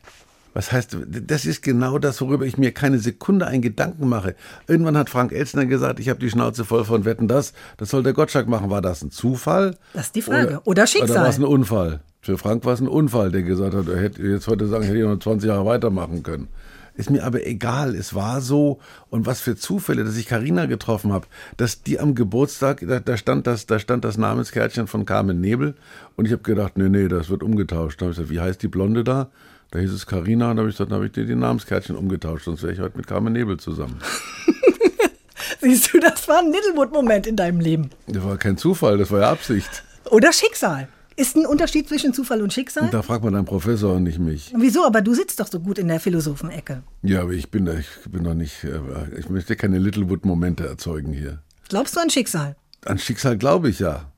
[0.58, 4.34] Was heißt, das ist genau das, worüber ich mir keine Sekunde einen Gedanken mache.
[4.68, 8.02] Irgendwann hat Frank Elstner gesagt, ich habe die Schnauze voll von Wetten, das, das soll
[8.02, 8.72] der Gottschalk machen.
[8.72, 9.78] War das ein Zufall?
[9.94, 10.60] Das ist die Frage.
[10.64, 11.12] Oder Schicksal.
[11.12, 12.00] Oder war es ein Unfall?
[12.22, 14.98] Für Frank war es ein Unfall, der gesagt hat, er hätte jetzt heute sagen, hätte
[14.98, 16.48] ich noch 20 Jahre weitermachen können.
[16.96, 18.80] Ist mir aber egal, es war so.
[19.12, 23.16] Und was für Zufälle, dass ich Karina getroffen habe, dass die am Geburtstag, da, da,
[23.16, 25.76] stand das, da stand das Namenskärtchen von Carmen Nebel.
[26.16, 28.02] Und ich habe gedacht, nee, nee, das wird umgetauscht.
[28.02, 29.30] Da habe ich gesagt, wie heißt die Blonde da?
[29.72, 31.96] Da hieß es Karina und da habe ich gesagt, dann habe ich dir die Namenskärtchen
[31.96, 34.00] umgetauscht, sonst wäre ich heute mit Carmen Nebel zusammen.
[35.62, 37.90] Siehst du, das war ein Littlewood-Moment in deinem Leben.
[38.08, 39.84] Das war kein Zufall, das war ja Absicht.
[40.10, 40.88] Oder Schicksal.
[41.16, 42.84] Ist ein Unterschied zwischen Zufall und Schicksal?
[42.84, 44.54] Und da fragt man deinen Professor und nicht mich.
[44.56, 44.86] Wieso?
[44.86, 46.84] Aber du sitzt doch so gut in der Philosophenecke.
[47.02, 48.80] Ja, aber ich bin da, ich bin doch nicht, äh,
[49.18, 51.40] ich möchte keine Littlewood-Momente erzeugen hier.
[51.70, 52.56] Glaubst du an Schicksal?
[52.86, 54.12] An Schicksal glaube ich ja.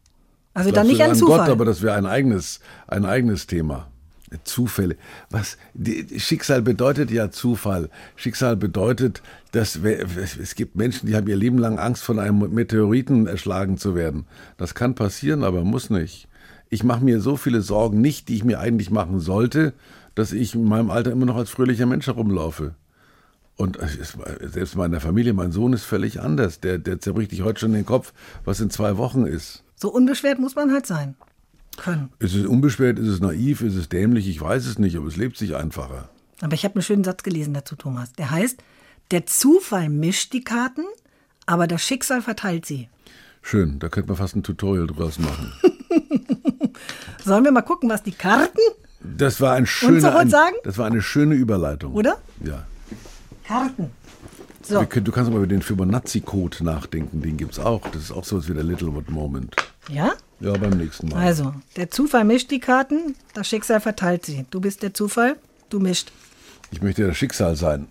[0.53, 1.37] Also Ich dann nicht an Zufall.
[1.39, 3.87] Gott, aber das wäre ein eigenes, ein eigenes Thema.
[4.43, 4.95] Zufälle.
[5.29, 7.89] Was die, Schicksal bedeutet ja Zufall.
[8.15, 13.27] Schicksal bedeutet, dass es gibt Menschen, die haben ihr Leben lang Angst, von einem Meteoriten
[13.27, 14.25] erschlagen zu werden.
[14.57, 16.27] Das kann passieren, aber muss nicht.
[16.69, 19.73] Ich mache mir so viele Sorgen nicht, die ich mir eigentlich machen sollte,
[20.13, 22.75] dass ich in meinem Alter immer noch als fröhlicher Mensch herumlaufe.
[23.55, 23.77] Und
[24.41, 26.61] selbst meiner Familie, mein Sohn ist völlig anders.
[26.61, 28.13] Der, der zerbricht dich heute schon den Kopf,
[28.45, 29.63] was in zwei Wochen ist.
[29.75, 31.15] So unbeschwert muss man halt sein
[31.79, 32.11] können.
[32.19, 34.27] Ist es unbeschwert, ist es naiv, ist es dämlich?
[34.27, 36.09] Ich weiß es nicht, aber es lebt sich einfacher.
[36.41, 38.13] Aber ich habe einen schönen Satz gelesen dazu, Thomas.
[38.13, 38.61] Der heißt,
[39.11, 40.85] der Zufall mischt die Karten,
[41.45, 42.89] aber das Schicksal verteilt sie.
[43.41, 45.53] Schön, da könnte man fast ein Tutorial draus machen.
[47.25, 48.59] Sollen wir mal gucken, was die Karten
[49.01, 50.55] das war ein schöner, ein, sagen?
[50.63, 51.93] Das war eine schöne Überleitung.
[51.93, 52.17] Oder?
[52.43, 52.65] Ja.
[53.45, 53.91] Karten.
[54.69, 54.83] So.
[54.83, 57.81] Du kannst mal über den Fibonacci-Code nachdenken, den gibt es auch.
[57.89, 59.55] Das ist auch so wie der Littlewood Moment.
[59.89, 60.13] Ja?
[60.39, 61.25] Ja, beim nächsten Mal.
[61.25, 64.45] Also, der Zufall mischt die Karten, das Schicksal verteilt sie.
[64.51, 65.37] Du bist der Zufall,
[65.69, 66.11] du mischt.
[66.69, 67.87] Ich möchte das Schicksal sein.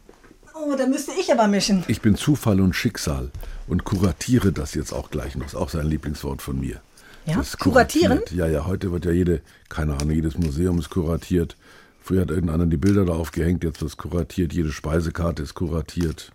[0.54, 1.84] Oh, da müsste ich aber mischen.
[1.88, 3.30] Ich bin Zufall und Schicksal
[3.66, 5.46] und kuratiere das jetzt auch gleich noch.
[5.46, 6.80] Das ist auch sein Lieblingswort von mir.
[7.26, 7.42] Ja?
[7.58, 8.20] Kuratieren?
[8.30, 11.56] Ja, ja, heute wird ja jede, keine Ahnung, jedes Museum ist kuratiert.
[12.02, 16.32] Früher hat irgendeiner die Bilder da aufgehängt, jetzt wird es kuratiert, jede Speisekarte ist kuratiert.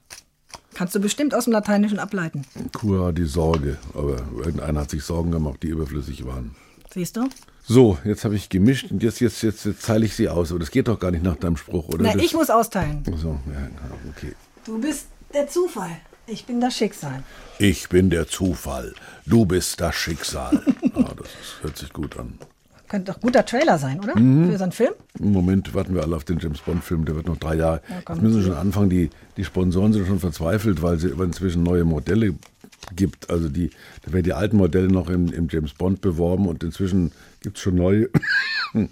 [0.74, 2.44] Kannst du bestimmt aus dem Lateinischen ableiten.
[2.74, 6.56] Cura die Sorge, aber irgendeiner hat sich Sorgen gemacht, die überflüssig waren.
[6.94, 7.28] Siehst du?
[7.66, 10.52] So, jetzt habe ich gemischt und jetzt, jetzt, jetzt, jetzt teile ich sie aus.
[10.52, 12.04] Aber das geht doch gar nicht nach deinem Spruch, oder?
[12.04, 13.04] Na, das ich muss austeilen.
[13.18, 13.70] So, ja,
[14.10, 14.34] okay.
[14.66, 15.98] Du bist der Zufall.
[16.28, 17.24] Ich bin das Schicksal.
[17.60, 18.94] Ich bin der Zufall.
[19.26, 20.62] Du bist das Schicksal.
[20.96, 21.28] ah, das
[21.62, 22.38] hört sich gut an.
[22.94, 24.16] Könnte doch guter Trailer sein, oder?
[24.20, 24.52] Mhm.
[24.52, 24.94] Für so einen Film?
[25.18, 27.82] Im Moment warten wir alle auf den James Bond-Film, der wird noch drei Jahre.
[27.90, 31.86] Ja, Jetzt müssen schon anfangen, die, die Sponsoren sind schon verzweifelt, weil es inzwischen neue
[31.86, 32.36] Modelle
[32.96, 33.32] gibt.
[33.32, 33.72] Also die,
[34.04, 37.64] da werden die alten Modelle noch im, im James Bond beworben und inzwischen gibt es
[37.64, 38.12] schon neue.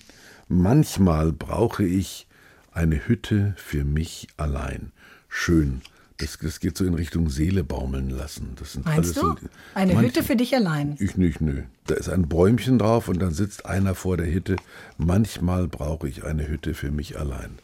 [0.47, 2.26] Manchmal brauche ich
[2.72, 4.93] eine Hütte für mich allein.
[5.30, 5.84] Schön
[6.22, 8.55] das, das geht so in Richtung Seele baumeln lassen.
[8.59, 9.22] Das sind Meinst du?
[9.22, 9.36] So,
[9.74, 10.95] Eine manche, Hütte für dich allein?
[10.99, 11.63] Ich nicht, nö.
[11.88, 14.55] Da ist ein Bäumchen drauf und dann sitzt einer vor der Hütte.
[14.97, 17.57] Manchmal brauche ich eine Hütte für mich allein.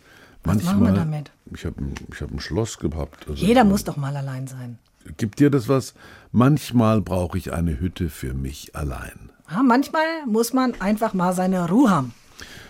[0.43, 1.31] Manchmal, Was machen wir damit?
[1.53, 1.75] Ich habe
[2.11, 3.27] ich hab ein Schloss gehabt.
[3.27, 4.77] Also Jeder muss doch mal allein sein.
[5.17, 5.93] Gibt dir das was?
[6.31, 9.29] Manchmal brauche ich eine Hütte für mich allein.
[9.49, 12.13] Ja, manchmal muss man einfach mal seine Ruhe haben.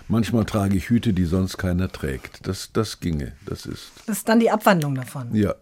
[0.07, 2.47] Manchmal trage ich Hüte, die sonst keiner trägt.
[2.47, 3.33] Das, das ginge.
[3.45, 3.91] Das ist.
[4.05, 5.33] Das ist dann die Abwandlung davon.
[5.35, 5.55] Ja.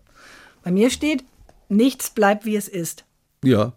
[0.66, 1.24] Bei mir steht,
[1.70, 3.06] nichts bleibt wie es ist.
[3.44, 3.74] Ja.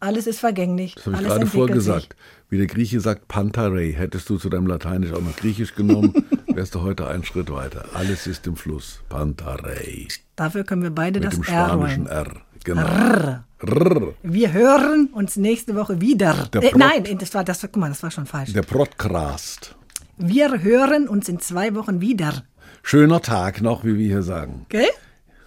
[0.00, 0.96] Alles ist vergänglich.
[0.96, 2.16] Das habe ich gerade vorgesagt.
[2.48, 3.92] Wie der Grieche sagt, Pantarei.
[3.92, 6.12] Hättest du zu deinem Lateinisch auch noch Griechisch genommen,
[6.48, 7.84] wärst du heute einen Schritt weiter.
[7.94, 8.98] Alles ist im Fluss.
[9.08, 10.08] Pantarei.
[10.34, 12.26] Dafür können wir beide Mit das dem spanischen R.
[12.26, 12.32] R.
[12.64, 12.82] Genau.
[12.82, 13.44] R.
[13.60, 14.14] R.
[14.24, 16.50] Wir hören uns nächste Woche wieder.
[16.52, 18.52] Äh, nein, das war, das, guck mal, das war schon falsch.
[18.52, 19.76] Der Podcast.
[20.18, 22.42] Wir hören uns in zwei Wochen wieder.
[22.82, 24.66] Schöner Tag noch, wie wir hier sagen.
[24.68, 24.88] Gell?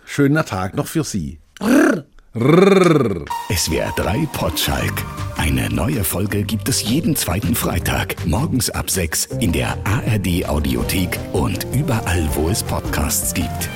[0.09, 1.39] Schöner Tag noch für Sie.
[2.33, 3.25] Rrr.
[3.53, 4.93] SWR 3 Potschalk.
[5.35, 11.19] Eine neue Folge gibt es jeden zweiten Freitag, morgens ab 6 in der ARD Audiothek
[11.33, 13.69] und überall, wo es Podcasts gibt.